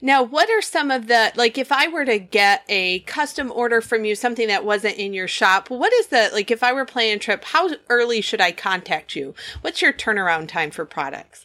Now, 0.00 0.22
what 0.22 0.48
are 0.50 0.62
some 0.62 0.90
of 0.90 1.08
the, 1.08 1.32
like, 1.34 1.58
if 1.58 1.72
I 1.72 1.88
were 1.88 2.04
to 2.04 2.18
get 2.18 2.64
a 2.68 3.00
custom 3.00 3.50
order 3.50 3.80
from 3.80 4.04
you, 4.04 4.14
something 4.14 4.48
that 4.48 4.64
wasn't 4.64 4.96
in 4.96 5.12
your 5.12 5.28
shop, 5.28 5.70
what 5.70 5.92
is 5.92 6.08
the, 6.08 6.30
like, 6.32 6.50
if 6.50 6.62
I 6.62 6.72
were 6.72 6.84
planning 6.84 7.14
a 7.14 7.18
trip, 7.18 7.44
how 7.44 7.70
early 7.88 8.20
should 8.20 8.40
I 8.40 8.52
contact 8.52 9.16
you? 9.16 9.34
What's 9.60 9.82
your 9.82 9.92
turnaround 9.92 10.48
time 10.48 10.70
for 10.70 10.84
products? 10.84 11.44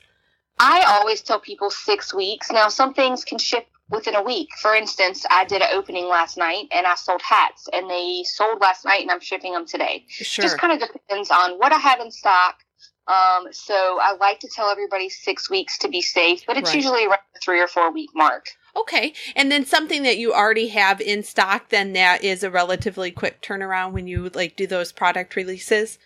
I 0.60 0.84
always 0.84 1.22
tell 1.22 1.40
people 1.40 1.72
six 1.72 2.14
weeks. 2.14 2.52
Now, 2.52 2.70
some 2.70 2.94
things 2.94 3.26
can 3.26 3.40
ship 3.40 3.68
within 3.90 4.16
a 4.16 4.22
week. 4.22 4.50
For 4.62 4.76
instance, 4.76 5.26
I 5.30 5.46
did 5.46 5.62
an 5.62 5.70
opening 5.74 6.08
last 6.08 6.38
night 6.38 6.68
and 6.72 6.86
I 6.86 6.96
sold 6.96 7.22
hats 7.22 7.68
and 7.74 7.90
they 7.90 8.24
sold 8.24 8.62
last 8.62 8.86
night 8.86 9.02
and 9.02 9.12
I'm 9.12 9.20
shipping 9.20 9.54
them 9.54 9.66
today. 9.66 10.06
Sure. 10.08 10.44
Just 10.44 10.58
kind 10.58 10.74
of 10.74 10.88
depends 10.88 11.30
on 11.32 11.58
what 11.58 11.72
I 11.72 11.78
have 11.78 12.00
in 12.00 12.12
stock. 12.12 12.58
Um, 13.08 13.48
so 13.52 14.00
I 14.02 14.16
like 14.20 14.40
to 14.42 14.48
tell 14.48 14.70
everybody 14.70 15.10
six 15.10 15.50
weeks 15.50 15.78
to 15.80 15.90
be 15.90 16.02
safe, 16.02 16.44
but 16.48 16.58
it's 16.58 16.70
right. 16.70 16.76
usually 16.76 17.06
around 17.06 17.20
the 17.34 17.40
three 17.44 17.60
or 17.60 17.68
four 17.68 17.92
week 17.92 18.10
mark. 18.16 18.48
Okay. 18.76 19.14
And 19.36 19.52
then 19.52 19.66
something 19.66 20.04
that 20.04 20.18
you 20.18 20.34
already 20.34 20.70
have 20.70 21.02
in 21.02 21.22
stock, 21.24 21.70
then 21.70 21.94
that 21.94 22.24
is 22.24 22.44
a 22.44 22.50
relatively 22.50 23.12
quick 23.12 23.42
turnaround 23.42 23.92
when 23.92 24.08
you 24.08 24.30
like 24.34 24.56
do 24.56 24.66
those 24.66 24.92
product 24.92 25.36
releases? 25.36 26.00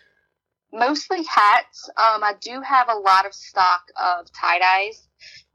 Mostly 0.72 1.22
hats. 1.24 1.88
Um, 1.90 2.22
I 2.22 2.34
do 2.40 2.60
have 2.60 2.88
a 2.90 2.98
lot 2.98 3.24
of 3.24 3.32
stock 3.32 3.82
of 3.96 4.30
tie 4.32 4.58
dyes. 4.58 5.08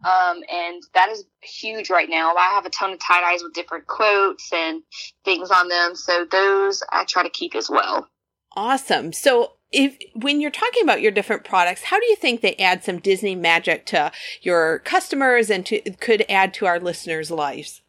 Um, 0.03 0.41
and 0.51 0.83
that 0.93 1.09
is 1.09 1.25
huge 1.41 1.89
right 1.89 2.09
now. 2.09 2.35
I 2.35 2.49
have 2.55 2.65
a 2.65 2.69
ton 2.69 2.91
of 2.91 2.99
tie 2.99 3.21
dyes 3.21 3.43
with 3.43 3.53
different 3.53 3.87
quotes 3.87 4.51
and 4.51 4.81
things 5.23 5.51
on 5.51 5.69
them. 5.69 5.95
So 5.95 6.25
those 6.29 6.83
I 6.91 7.05
try 7.05 7.23
to 7.23 7.29
keep 7.29 7.55
as 7.55 7.69
well. 7.69 8.07
Awesome. 8.55 9.13
So 9.13 9.53
if 9.73 9.97
when 10.13 10.39
you're 10.39 10.51
talking 10.51 10.83
about 10.83 11.01
your 11.01 11.11
different 11.11 11.43
products, 11.43 11.83
how 11.83 11.99
do 11.99 12.05
you 12.05 12.15
think 12.15 12.41
they 12.41 12.55
add 12.55 12.83
some 12.83 12.99
Disney 12.99 13.35
magic 13.35 13.85
to 13.87 14.11
your 14.41 14.79
customers 14.79 15.49
and 15.49 15.65
to 15.65 15.81
could 15.99 16.25
add 16.29 16.53
to 16.55 16.65
our 16.65 16.79
listeners' 16.79 17.31
lives? 17.31 17.81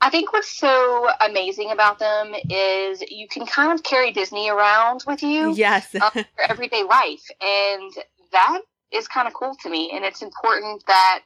I 0.00 0.10
think 0.10 0.32
what's 0.32 0.54
so 0.54 1.08
amazing 1.26 1.70
about 1.70 1.98
them 1.98 2.34
is 2.50 3.02
you 3.08 3.26
can 3.26 3.46
kind 3.46 3.72
of 3.72 3.82
carry 3.82 4.12
Disney 4.12 4.50
around 4.50 5.02
with 5.06 5.22
you. 5.22 5.54
Yes. 5.54 5.94
um, 5.94 6.10
for 6.12 6.24
everyday 6.48 6.82
life. 6.82 7.24
And 7.40 7.92
that 8.32 8.60
is 8.92 9.08
kind 9.08 9.26
of 9.26 9.34
cool 9.34 9.56
to 9.62 9.70
me. 9.70 9.92
And 9.94 10.04
it's 10.04 10.22
important 10.22 10.84
that 10.86 11.20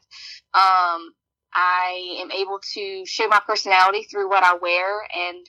um, 0.54 1.12
I 1.52 2.20
am 2.20 2.30
able 2.30 2.60
to 2.74 3.04
show 3.04 3.26
my 3.26 3.40
personality 3.44 4.04
through 4.04 4.28
what 4.28 4.44
I 4.44 4.54
wear 4.54 5.00
and 5.16 5.44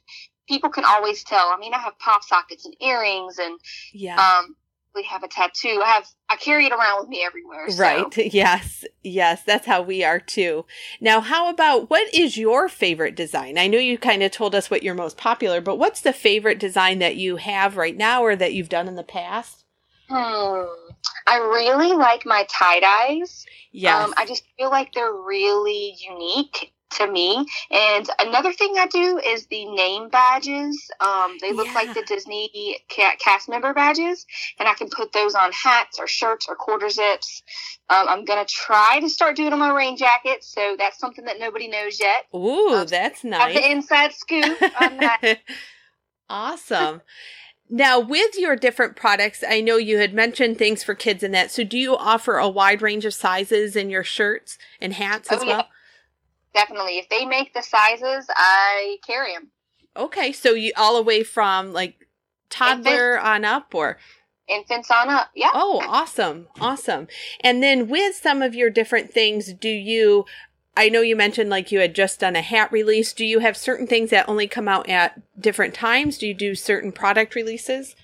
people 0.50 0.70
can 0.70 0.84
always 0.84 1.24
tell. 1.24 1.52
I 1.54 1.58
mean, 1.58 1.74
I 1.74 1.80
have 1.80 1.98
pop 2.00 2.24
sockets 2.24 2.66
and 2.66 2.76
earrings, 2.82 3.38
and 3.38 3.58
yeah. 3.94 4.18
um, 4.18 4.56
we 4.96 5.04
have 5.04 5.24
a 5.24 5.28
tattoo. 5.28 5.82
I 5.86 5.90
have 5.90 6.08
I 6.30 6.36
carry 6.36 6.66
it 6.66 6.74
around 6.74 7.00
with 7.00 7.10
me 7.10 7.24
everywhere. 7.24 7.70
So. 7.70 7.82
Right. 7.82 8.18
Yes. 8.34 8.84
Yes. 9.04 9.44
That's 9.44 9.68
how 9.68 9.82
we 9.82 10.04
are 10.04 10.20
too. 10.20 10.66
Now, 11.00 11.22
how 11.22 11.50
about 11.50 11.90
what 11.90 12.14
is 12.14 12.38
your 12.38 12.68
favorite 12.68 13.16
design? 13.16 13.58
I 13.58 13.68
know 13.68 13.78
you 13.78 13.98
kind 13.98 14.24
of 14.24 14.32
told 14.32 14.56
us 14.56 14.70
what 14.70 14.84
your 14.84 14.96
most 14.96 15.16
popular, 15.16 15.62
but 15.62 15.78
what's 15.78 16.02
the 16.02 16.14
favorite 16.14 16.60
design 16.60 17.00
that 17.00 17.16
you 17.16 17.38
have 17.38 17.78
right 17.78 17.96
now 17.96 18.24
or 18.24 18.36
that 18.36 18.54
you've 18.54 18.70
done 18.70 18.88
in 18.88 18.96
the 18.96 19.04
past? 19.04 19.64
Hmm. 20.10 20.66
I 21.28 21.38
really 21.38 21.94
like 21.94 22.26
my 22.26 22.46
tie 22.50 22.80
dyes. 22.80 23.46
Yeah. 23.72 24.04
Um, 24.04 24.14
I 24.18 24.26
just 24.26 24.44
feel 24.58 24.72
like 24.72 24.92
they're 24.94 25.14
really 25.14 25.96
unique 26.00 26.74
to 26.91 27.12
me. 27.12 27.45
And 27.71 28.10
another 28.19 28.54
thing 28.54 28.75
I 28.78 28.88
do 28.88 29.19
is 29.19 29.47
the 29.47 29.65
name 29.65 30.10
badges. 30.10 30.89
Um, 30.99 31.38
they 31.41 31.54
look 31.54 31.67
yeah. 31.67 31.73
like 31.73 31.93
the 31.93 32.04
Disney 32.04 32.80
cast 32.89 33.49
member 33.49 33.73
badges, 33.73 34.25
and 34.60 34.67
I 34.67 34.73
can 34.73 34.89
put 34.89 35.13
those 35.13 35.36
on 35.36 35.52
hats 35.52 35.99
or 35.99 36.08
shirts 36.08 36.47
or 36.49 36.56
quarter 36.56 36.89
zips. 36.89 37.43
Um, 37.89 38.08
I'm 38.08 38.25
gonna 38.25 38.45
try 38.45 38.99
to 38.99 39.10
start 39.10 39.36
doing 39.36 39.49
them 39.52 39.62
on 39.62 39.69
my 39.69 39.75
rain 39.75 39.97
jackets, 39.97 40.47
so 40.54 40.75
that's 40.78 40.99
something 40.99 41.25
that 41.25 41.39
nobody 41.39 41.67
knows 41.67 41.99
yet. 41.99 42.25
Ooh, 42.36 42.73
um, 42.73 42.88
that's 42.88 43.23
nice. 43.23 43.56
the 43.56 43.71
inside 43.71 44.13
scoop 44.13 44.62
on 44.82 44.97
that. 44.97 45.39
Awesome. 46.30 47.02
Now, 47.71 47.99
with 47.99 48.38
your 48.38 48.56
different 48.56 48.95
products, 48.95 49.43
I 49.47 49.62
know 49.62 49.78
you 49.78 49.99
had 49.99 50.13
mentioned 50.13 50.58
things 50.58 50.84
for 50.84 50.95
kids 50.95 51.21
and 51.23 51.34
that. 51.34 51.52
So, 51.52 51.63
do 51.63 51.78
you 51.78 51.95
offer 51.95 52.38
a 52.38 52.49
wide 52.49 52.82
range 52.82 53.06
of 53.06 53.13
sizes 53.13 53.75
in 53.75 53.89
your 53.89 54.04
shirts 54.04 54.58
and 54.82 54.93
hats 54.93 55.32
as 55.32 55.41
Oh, 55.41 55.45
well? 55.45 55.58
yeah. 55.58 55.63
Definitely. 56.54 56.98
If 56.98 57.10
they 57.10 57.26
make 57.26 57.54
the 57.54 57.62
sizes, 57.62 58.28
I 58.36 58.98
carry 59.06 59.34
them. 59.34 59.52
Okay, 59.96 60.32
so 60.32 60.52
you 60.54 60.72
all 60.78 60.96
the 60.96 61.04
way 61.04 61.24
from 61.24 61.74
like 61.74 62.08
toddler 62.50 63.20
on 63.20 63.46
up, 63.46 63.74
or 63.76 63.98
Infants 64.48 64.90
on 64.90 65.10
up. 65.10 65.30
Yeah. 65.36 65.52
oh, 65.54 65.84
awesome, 65.88 66.48
awesome. 66.60 67.08
And 67.42 67.62
then 67.62 67.88
with 67.88 68.16
some 68.16 68.42
of 68.42 68.56
your 68.56 68.70
different 68.70 69.12
things, 69.12 69.54
do 69.54 69.70
you? 69.70 70.26
I 70.76 70.90
know 70.90 71.02
you 71.02 71.16
mentioned 71.16 71.50
like 71.50 71.72
you 71.72 71.80
had 71.80 71.94
just 71.94 72.20
done 72.22 72.36
a 72.36 72.42
hat 72.42 72.72
release. 72.72 73.14
Do 73.14 73.26
you 73.26 73.40
have 73.40 73.58
certain 73.58 73.86
things 73.86 74.10
that 74.12 74.28
only 74.30 74.48
come 74.48 74.68
out 74.68 74.90
at 74.90 75.22
different 75.40 75.74
times? 75.74 76.18
Do 76.18 76.26
you 76.28 76.34
do 76.34 76.56
certain 76.56 76.92
product 76.92 77.36
releases? 77.36 77.96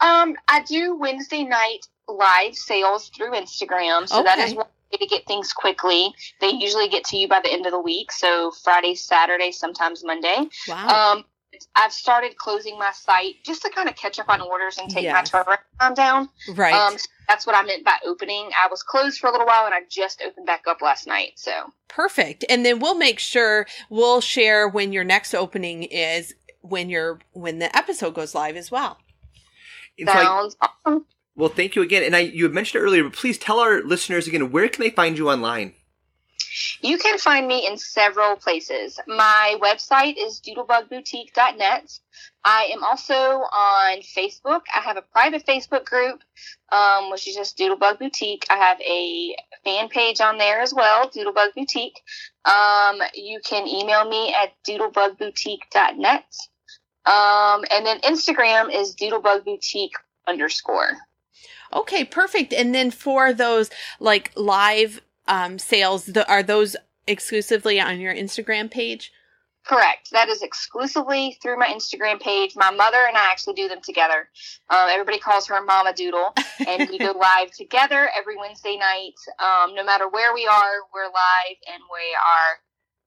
Um, 0.00 0.34
I 0.48 0.62
do 0.62 0.96
Wednesday 0.96 1.42
night 1.44 1.80
live 2.08 2.54
sales 2.54 3.10
through 3.10 3.32
Instagram, 3.32 4.08
so 4.08 4.22
that 4.22 4.38
is 4.38 4.52
Okay. 4.52 4.56
one 4.58 4.66
to 4.98 5.06
get 5.06 5.26
things 5.26 5.52
quickly. 5.52 6.12
They 6.40 6.50
usually 6.50 6.88
get 6.88 7.04
to 7.04 7.16
you 7.16 7.28
by 7.28 7.40
the 7.40 7.52
end 7.52 7.66
of 7.66 7.72
the 7.72 7.80
week, 7.80 8.10
so 8.12 8.50
Friday, 8.50 8.94
Saturday, 8.94 9.52
sometimes 9.52 10.04
Monday. 10.04 10.46
Wow. 10.68 11.12
Um, 11.14 11.24
I've 11.76 11.92
started 11.92 12.36
closing 12.36 12.78
my 12.78 12.92
site 12.92 13.36
just 13.44 13.62
to 13.62 13.70
kind 13.70 13.88
of 13.88 13.96
catch 13.96 14.18
up 14.18 14.28
on 14.28 14.40
orders 14.40 14.78
and 14.78 14.88
take 14.88 15.02
Yes. 15.04 15.32
my 15.32 15.40
turnaround 15.42 15.58
time 15.80 15.94
down. 15.94 16.28
right. 16.54 16.72
Um, 16.72 16.96
so 16.96 17.06
that's 17.28 17.46
what 17.46 17.54
I 17.56 17.62
meant 17.62 17.84
by 17.84 17.96
opening. 18.06 18.48
I 18.62 18.68
was 18.68 18.82
closed 18.82 19.18
for 19.20 19.26
a 19.28 19.32
little 19.32 19.46
while, 19.46 19.66
and 19.66 19.74
I 19.74 19.80
just 19.88 20.22
opened 20.26 20.46
back 20.46 20.64
up 20.68 20.80
last 20.80 21.06
night. 21.06 21.32
So 21.36 21.52
Perfect. 21.88 22.44
And 22.48 22.64
then 22.64 22.78
we'll 22.78 22.94
make 22.96 23.18
sure 23.18 23.66
we'll 23.90 24.20
share 24.20 24.68
when 24.68 24.92
your 24.92 25.04
next 25.04 25.34
opening 25.34 25.82
is 25.82 26.34
when 26.62 26.88
your 26.88 27.18
when 27.32 27.58
the 27.58 27.74
episode 27.76 28.14
goes 28.14 28.34
live 28.34 28.56
as 28.56 28.70
well. 28.70 28.98
And 29.98 30.08
so 30.08 30.14
I- 30.14 30.22
sounds 30.22 30.56
awesome. 30.60 31.04
Well, 31.36 31.48
thank 31.48 31.74
you 31.76 31.82
again. 31.82 32.02
And 32.02 32.14
I, 32.14 32.20
you 32.20 32.44
had 32.44 32.52
mentioned 32.52 32.82
it 32.82 32.84
earlier, 32.84 33.04
but 33.04 33.12
please 33.12 33.38
tell 33.38 33.60
our 33.60 33.82
listeners 33.82 34.26
again, 34.26 34.50
where 34.50 34.68
can 34.68 34.82
they 34.82 34.90
find 34.90 35.16
you 35.16 35.30
online? 35.30 35.74
You 36.80 36.98
can 36.98 37.18
find 37.18 37.46
me 37.46 37.66
in 37.66 37.78
several 37.78 38.36
places. 38.36 38.98
My 39.06 39.56
website 39.60 40.14
is 40.18 40.40
doodlebugboutique.net. 40.40 42.00
I 42.44 42.70
am 42.72 42.82
also 42.82 43.14
on 43.14 43.98
Facebook. 43.98 44.62
I 44.74 44.80
have 44.80 44.96
a 44.96 45.02
private 45.02 45.46
Facebook 45.46 45.84
group, 45.84 46.22
um, 46.72 47.10
which 47.10 47.28
is 47.28 47.36
just 47.36 47.58
Doodlebug 47.58 47.98
Boutique. 47.98 48.46
I 48.50 48.56
have 48.56 48.80
a 48.80 49.36
fan 49.62 49.88
page 49.88 50.20
on 50.20 50.38
there 50.38 50.60
as 50.60 50.72
well, 50.74 51.08
Doodlebug 51.08 51.54
Boutique. 51.54 52.00
Um, 52.44 53.00
you 53.14 53.40
can 53.44 53.68
email 53.68 54.08
me 54.08 54.34
at 54.34 54.54
doodlebugboutique.net. 54.66 56.24
Um, 57.06 57.64
and 57.70 57.86
then 57.86 58.00
Instagram 58.00 58.74
is 58.74 58.94
doodlebugboutique 58.96 59.92
underscore. 60.26 60.96
Okay, 61.72 62.04
perfect. 62.04 62.52
And 62.52 62.74
then 62.74 62.90
for 62.90 63.32
those 63.32 63.70
like 63.98 64.32
live 64.36 65.00
um 65.28 65.58
sales, 65.58 66.06
the, 66.06 66.28
are 66.28 66.42
those 66.42 66.76
exclusively 67.06 67.80
on 67.80 68.00
your 68.00 68.14
Instagram 68.14 68.70
page? 68.70 69.12
Correct. 69.66 70.10
That 70.12 70.28
is 70.28 70.42
exclusively 70.42 71.38
through 71.42 71.58
my 71.58 71.66
Instagram 71.66 72.18
page. 72.18 72.56
My 72.56 72.70
mother 72.70 73.04
and 73.06 73.16
I 73.16 73.30
actually 73.30 73.54
do 73.54 73.68
them 73.68 73.80
together. 73.82 74.28
Um, 74.70 74.88
everybody 74.88 75.18
calls 75.18 75.46
her 75.48 75.62
Mama 75.62 75.92
Doodle, 75.92 76.34
and 76.66 76.88
we 76.88 76.98
go 76.98 77.12
live 77.20 77.50
together 77.52 78.08
every 78.18 78.36
Wednesday 78.36 78.76
night. 78.76 79.14
Um, 79.38 79.74
no 79.74 79.84
matter 79.84 80.08
where 80.08 80.32
we 80.32 80.46
are, 80.46 80.80
we're 80.94 81.04
live, 81.04 81.56
and 81.72 81.82
we 81.92 82.16
are 82.16 82.58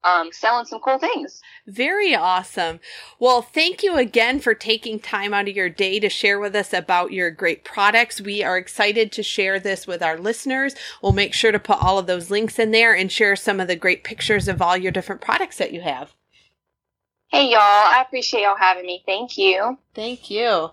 um, 0.04 0.32
selling 0.32 0.66
some 0.66 0.80
cool 0.80 0.98
things. 0.98 1.42
Very 1.68 2.16
awesome. 2.16 2.80
Well, 3.20 3.42
thank 3.42 3.84
you 3.84 3.96
again 3.96 4.40
for 4.40 4.54
taking 4.54 5.00
time 5.00 5.34
out 5.34 5.48
of 5.48 5.56
your 5.56 5.70
day 5.70 6.00
to 6.00 6.10
share 6.10 6.40
with 6.40 6.56
us 6.56 6.74
about 6.74 7.14
your 7.14 7.32
great 7.32 7.64
products. 7.64 8.20
We 8.20 8.44
are 8.44 8.58
excited 8.58 9.12
to 9.14 9.24
share 9.24 9.60
this 9.60 9.88
with 9.88 10.04
our 10.04 10.18
listeners. 10.18 10.76
We'll 11.02 11.14
make 11.14 11.34
sure 11.34 11.52
to 11.52 11.60
put 11.60 11.82
all 11.82 11.98
of 11.98 12.08
those 12.08 12.30
links 12.30 12.60
in 12.60 12.72
there 12.72 12.94
and 12.94 13.12
share 13.12 13.36
some 13.36 13.60
of 13.60 13.68
the 13.68 13.76
great 13.76 14.04
pictures 14.04 14.48
of 14.48 14.62
all 14.62 14.78
your 14.78 14.92
different 14.92 15.22
products 15.22 15.58
that 15.58 15.74
you 15.74 15.82
have. 15.82 16.14
Hey, 17.30 17.50
y'all. 17.50 17.62
I 17.62 18.04
appreciate 18.06 18.42
y'all 18.42 18.56
having 18.58 18.86
me. 18.86 19.04
Thank 19.06 19.38
you. 19.38 19.78
Thank 19.96 20.30
you. 20.30 20.72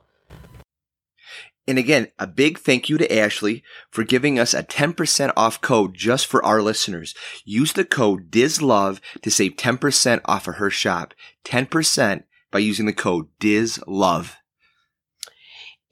And 1.67 1.79
again, 1.79 2.09
a 2.19 2.27
big 2.27 2.59
thank 2.59 2.89
you 2.89 2.99
to 2.99 3.17
Ashley 3.17 3.63
for 3.91 4.03
giving 4.03 4.39
us 4.39 4.55
a 4.55 4.63
10% 4.63 5.33
off 5.37 5.61
code 5.61 5.95
just 5.95 6.27
for 6.27 6.45
our 6.45 6.63
listeners. 6.63 7.15
Use 7.45 7.73
the 7.73 7.85
code 7.85 8.31
DISLOVE 8.31 9.01
to 9.23 9.31
save 9.31 9.57
10% 9.57 10.21
off 10.25 10.49
of 10.49 10.57
her 10.57 10.71
shop. 10.71 11.15
10% 11.45 12.25
by 12.51 12.59
using 12.59 12.87
the 12.87 12.93
code 12.93 13.29
DISLOVE. 13.39 14.37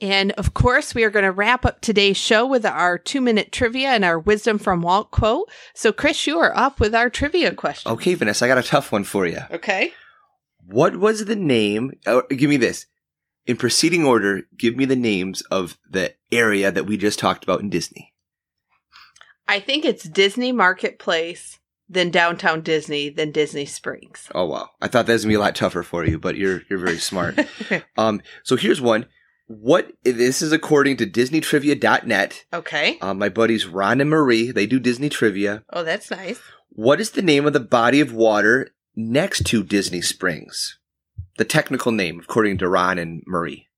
And 0.00 0.30
of 0.32 0.54
course, 0.54 0.94
we 0.94 1.02
are 1.02 1.10
going 1.10 1.24
to 1.24 1.32
wrap 1.32 1.64
up 1.64 1.80
today's 1.80 2.16
show 2.16 2.46
with 2.46 2.64
our 2.64 2.98
two 2.98 3.20
minute 3.20 3.50
trivia 3.50 3.88
and 3.88 4.04
our 4.04 4.18
wisdom 4.18 4.58
from 4.58 4.80
Walt 4.80 5.10
quote. 5.10 5.50
So, 5.74 5.92
Chris, 5.92 6.26
you 6.26 6.38
are 6.38 6.56
up 6.56 6.78
with 6.78 6.94
our 6.94 7.10
trivia 7.10 7.52
question. 7.52 7.90
Okay, 7.92 8.14
Vanessa, 8.14 8.44
I 8.44 8.48
got 8.48 8.58
a 8.58 8.62
tough 8.62 8.92
one 8.92 9.02
for 9.02 9.26
you. 9.26 9.40
Okay. 9.50 9.92
What 10.64 10.96
was 10.96 11.24
the 11.24 11.34
name? 11.34 11.92
Oh, 12.06 12.22
give 12.30 12.48
me 12.48 12.58
this. 12.58 12.86
In 13.48 13.56
preceding 13.56 14.04
order, 14.04 14.42
give 14.58 14.76
me 14.76 14.84
the 14.84 14.94
names 14.94 15.40
of 15.50 15.78
the 15.90 16.14
area 16.30 16.70
that 16.70 16.84
we 16.84 16.98
just 16.98 17.18
talked 17.18 17.42
about 17.42 17.60
in 17.60 17.70
Disney. 17.70 18.12
I 19.48 19.58
think 19.58 19.86
it's 19.86 20.04
Disney 20.04 20.52
Marketplace, 20.52 21.58
then 21.88 22.10
Downtown 22.10 22.60
Disney, 22.60 23.08
then 23.08 23.32
Disney 23.32 23.64
Springs. 23.64 24.28
Oh 24.34 24.44
wow. 24.44 24.68
I 24.82 24.88
thought 24.88 25.06
that 25.06 25.14
was 25.14 25.24
gonna 25.24 25.32
be 25.32 25.36
a 25.36 25.40
lot 25.40 25.56
tougher 25.56 25.82
for 25.82 26.04
you, 26.04 26.18
but 26.18 26.36
you're 26.36 26.60
you're 26.68 26.78
very 26.78 26.98
smart. 26.98 27.38
um 27.96 28.20
so 28.42 28.56
here's 28.56 28.82
one. 28.82 29.06
What 29.46 29.92
this 30.04 30.42
is 30.42 30.52
according 30.52 30.98
to 30.98 31.06
DisneyTrivia.net. 31.06 32.44
okay. 32.52 32.98
Uh, 33.00 33.14
my 33.14 33.30
buddies 33.30 33.66
Ron 33.66 34.02
and 34.02 34.10
Marie, 34.10 34.50
they 34.50 34.66
do 34.66 34.78
Disney 34.78 35.08
trivia. 35.08 35.64
Oh, 35.72 35.84
that's 35.84 36.10
nice. 36.10 36.38
What 36.68 37.00
is 37.00 37.12
the 37.12 37.22
name 37.22 37.46
of 37.46 37.54
the 37.54 37.60
body 37.60 38.00
of 38.00 38.12
water 38.12 38.68
next 38.94 39.46
to 39.46 39.64
Disney 39.64 40.02
Springs? 40.02 40.77
The 41.38 41.44
technical 41.44 41.92
name, 41.92 42.20
according 42.20 42.58
to 42.58 42.68
Ron 42.68 42.98
and 42.98 43.22
Marie. 43.26 43.68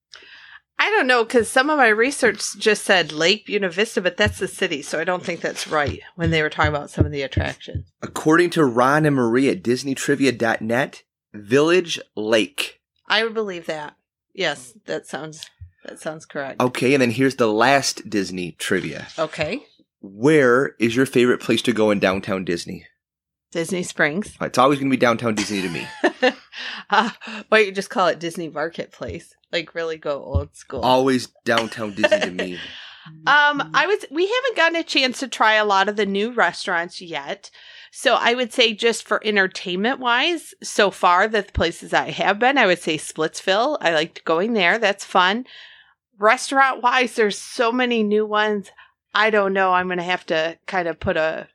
I 0.79 0.88
don't 0.88 1.07
know 1.07 1.25
because 1.25 1.46
some 1.49 1.68
of 1.68 1.77
my 1.77 1.88
research 1.88 2.57
just 2.57 2.85
said 2.85 3.12
Lake 3.12 3.44
Buena 3.44 3.68
Vista, 3.68 4.01
but 4.01 4.16
that's 4.16 4.38
the 4.38 4.49
city, 4.49 4.81
so 4.81 4.99
I 4.99 5.05
don't 5.05 5.23
think 5.23 5.42
that's 5.42 5.68
right 5.68 6.01
when 6.16 6.31
they 6.31 6.40
were 6.40 6.49
talking 6.49 6.70
about 6.70 6.88
some 6.88 7.05
of 7.05 7.12
the 7.12 7.20
attractions. 7.20 7.92
According 8.01 8.49
to 8.51 8.64
Ron 8.64 9.05
and 9.05 9.14
Marie 9.14 9.51
at 9.51 9.62
DisneyTrivia.net, 9.62 11.03
Village 11.35 12.01
Lake. 12.16 12.81
I 13.07 13.23
would 13.25 13.35
believe 13.35 13.66
that. 13.66 13.94
Yes, 14.33 14.73
that 14.87 15.07
sounds 15.07 15.44
that 15.85 16.01
sounds 16.01 16.25
correct. 16.25 16.62
Okay, 16.62 16.94
and 16.94 17.03
then 17.03 17.11
here's 17.11 17.37
the 17.37 17.53
last 17.53 18.09
Disney 18.09 18.53
trivia. 18.53 19.09
Okay. 19.18 19.62
Where 20.01 20.77
is 20.79 20.96
your 20.96 21.07
favorite 21.07 21.40
place 21.40 21.61
to 21.62 21.75
go 21.75 21.90
in 21.90 21.99
downtown 21.99 22.46
Disney? 22.46 22.87
Disney 23.50 23.82
Springs. 23.82 24.36
It's 24.40 24.58
always 24.58 24.78
going 24.78 24.90
to 24.90 24.96
be 24.96 25.00
downtown 25.00 25.34
Disney 25.34 25.62
to 25.62 25.68
me. 25.68 25.86
uh, 26.90 27.10
why 27.48 27.58
you 27.58 27.72
just 27.72 27.90
call 27.90 28.06
it 28.08 28.18
Disney 28.20 28.48
Marketplace? 28.48 29.34
Like 29.52 29.74
really 29.74 29.96
go 29.96 30.22
old 30.22 30.56
school. 30.56 30.80
Always 30.80 31.28
downtown 31.44 31.94
Disney 31.94 32.20
to 32.20 32.30
me. 32.30 32.58
Um, 33.26 33.70
I 33.74 33.86
was 33.86 34.04
we 34.10 34.24
haven't 34.24 34.56
gotten 34.56 34.76
a 34.76 34.84
chance 34.84 35.18
to 35.20 35.26
try 35.26 35.54
a 35.54 35.64
lot 35.64 35.88
of 35.88 35.96
the 35.96 36.06
new 36.06 36.32
restaurants 36.32 37.00
yet. 37.00 37.50
So 37.90 38.14
I 38.14 38.34
would 38.34 38.52
say 38.52 38.72
just 38.74 39.04
for 39.04 39.20
entertainment 39.24 39.98
wise, 39.98 40.54
so 40.62 40.90
far 40.90 41.26
the 41.26 41.42
places 41.42 41.92
I 41.92 42.10
have 42.10 42.38
been, 42.38 42.58
I 42.58 42.66
would 42.66 42.78
say 42.78 42.98
Splitsville. 42.98 43.78
I 43.80 43.94
liked 43.94 44.24
going 44.24 44.52
there. 44.52 44.78
That's 44.78 45.04
fun. 45.04 45.46
Restaurant 46.18 46.82
wise, 46.82 47.14
there's 47.14 47.38
so 47.38 47.72
many 47.72 48.02
new 48.02 48.26
ones. 48.26 48.70
I 49.14 49.30
don't 49.30 49.54
know. 49.54 49.72
I'm 49.72 49.88
gonna 49.88 50.02
have 50.02 50.26
to 50.26 50.58
kind 50.66 50.86
of 50.86 51.00
put 51.00 51.16
a 51.16 51.48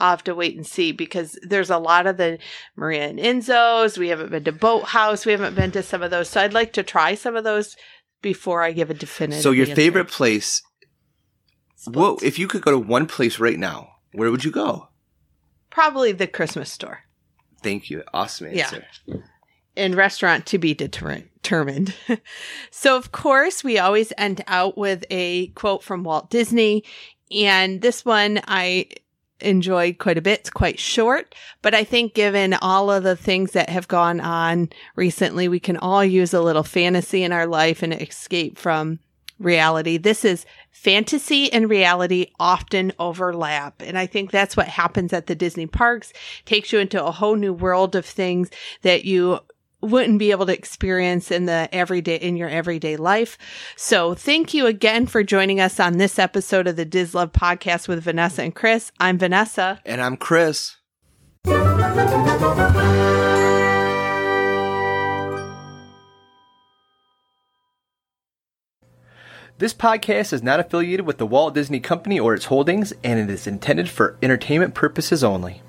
I'll 0.00 0.10
have 0.10 0.24
to 0.24 0.34
wait 0.34 0.56
and 0.56 0.66
see 0.66 0.92
because 0.92 1.38
there's 1.42 1.70
a 1.70 1.78
lot 1.78 2.06
of 2.06 2.16
the 2.16 2.38
Maria 2.76 3.08
and 3.08 3.18
Enzo's. 3.18 3.98
We 3.98 4.08
haven't 4.08 4.30
been 4.30 4.44
to 4.44 4.52
Boathouse. 4.52 5.26
We 5.26 5.32
haven't 5.32 5.54
been 5.54 5.70
to 5.72 5.82
some 5.82 6.02
of 6.02 6.10
those. 6.10 6.28
So 6.28 6.40
I'd 6.40 6.54
like 6.54 6.72
to 6.74 6.82
try 6.82 7.14
some 7.14 7.36
of 7.36 7.44
those 7.44 7.76
before 8.22 8.62
I 8.62 8.72
give 8.72 8.90
a 8.90 8.94
definitive. 8.94 9.42
So 9.42 9.50
your 9.50 9.64
answer. 9.64 9.76
favorite 9.76 10.08
place? 10.08 10.62
Whoa! 11.86 12.18
If 12.22 12.38
you 12.38 12.46
could 12.48 12.62
go 12.62 12.70
to 12.72 12.78
one 12.78 13.06
place 13.06 13.38
right 13.38 13.58
now, 13.58 13.88
where 14.12 14.30
would 14.30 14.44
you 14.44 14.50
go? 14.50 14.88
Probably 15.70 16.12
the 16.12 16.26
Christmas 16.26 16.70
store. 16.70 17.00
Thank 17.62 17.90
you. 17.90 18.02
Awesome 18.12 18.52
Yeah. 18.52 18.64
answer. 18.64 18.84
In 19.76 19.94
restaurant 19.94 20.46
to 20.46 20.58
be 20.58 20.74
determined. 20.74 21.94
so, 22.70 22.96
of 22.96 23.12
course, 23.12 23.62
we 23.62 23.78
always 23.78 24.12
end 24.18 24.42
out 24.46 24.76
with 24.76 25.04
a 25.10 25.48
quote 25.48 25.82
from 25.82 26.04
Walt 26.04 26.28
Disney. 26.28 26.84
And 27.30 27.80
this 27.80 28.04
one 28.04 28.40
I 28.48 28.88
enjoyed 29.42 29.98
quite 29.98 30.18
a 30.18 30.22
bit. 30.22 30.40
It's 30.40 30.50
quite 30.50 30.78
short, 30.78 31.34
but 31.62 31.74
I 31.74 31.84
think 31.84 32.14
given 32.14 32.54
all 32.54 32.90
of 32.90 33.02
the 33.02 33.16
things 33.16 33.52
that 33.52 33.68
have 33.68 33.88
gone 33.88 34.20
on 34.20 34.70
recently, 34.96 35.48
we 35.48 35.60
can 35.60 35.76
all 35.76 36.04
use 36.04 36.32
a 36.32 36.40
little 36.40 36.62
fantasy 36.62 37.22
in 37.22 37.32
our 37.32 37.46
life 37.46 37.82
and 37.82 37.92
escape 37.92 38.58
from 38.58 38.98
reality. 39.38 39.96
This 39.96 40.24
is 40.24 40.46
fantasy 40.70 41.52
and 41.52 41.68
reality 41.68 42.26
often 42.38 42.92
overlap. 42.98 43.82
And 43.82 43.98
I 43.98 44.06
think 44.06 44.30
that's 44.30 44.56
what 44.56 44.68
happens 44.68 45.12
at 45.12 45.26
the 45.26 45.34
Disney 45.34 45.66
parks, 45.66 46.12
takes 46.44 46.72
you 46.72 46.78
into 46.78 47.04
a 47.04 47.10
whole 47.10 47.36
new 47.36 47.52
world 47.52 47.96
of 47.96 48.06
things 48.06 48.50
that 48.82 49.04
you 49.04 49.40
wouldn't 49.80 50.18
be 50.18 50.30
able 50.30 50.46
to 50.46 50.52
experience 50.52 51.30
in 51.30 51.46
the 51.46 51.68
everyday 51.72 52.16
in 52.16 52.36
your 52.36 52.48
everyday 52.48 52.96
life. 52.96 53.38
So 53.76 54.14
thank 54.14 54.54
you 54.54 54.66
again 54.66 55.06
for 55.06 55.22
joining 55.22 55.60
us 55.60 55.80
on 55.80 55.98
this 55.98 56.18
episode 56.18 56.66
of 56.66 56.76
the 56.76 56.84
Diz 56.84 57.14
Love 57.14 57.32
podcast 57.32 57.88
with 57.88 58.02
Vanessa 58.02 58.42
and 58.42 58.54
Chris. 58.54 58.92
I'm 59.00 59.18
Vanessa. 59.18 59.80
And 59.84 60.00
I'm 60.00 60.16
Chris. 60.16 60.76
This 69.58 69.74
podcast 69.74 70.32
is 70.32 70.42
not 70.42 70.58
affiliated 70.58 71.04
with 71.04 71.18
the 71.18 71.26
Walt 71.26 71.54
Disney 71.54 71.80
Company 71.80 72.18
or 72.18 72.32
its 72.32 72.46
holdings, 72.46 72.94
and 73.04 73.20
it 73.20 73.28
is 73.28 73.46
intended 73.46 73.90
for 73.90 74.16
entertainment 74.22 74.72
purposes 74.72 75.22
only. 75.22 75.60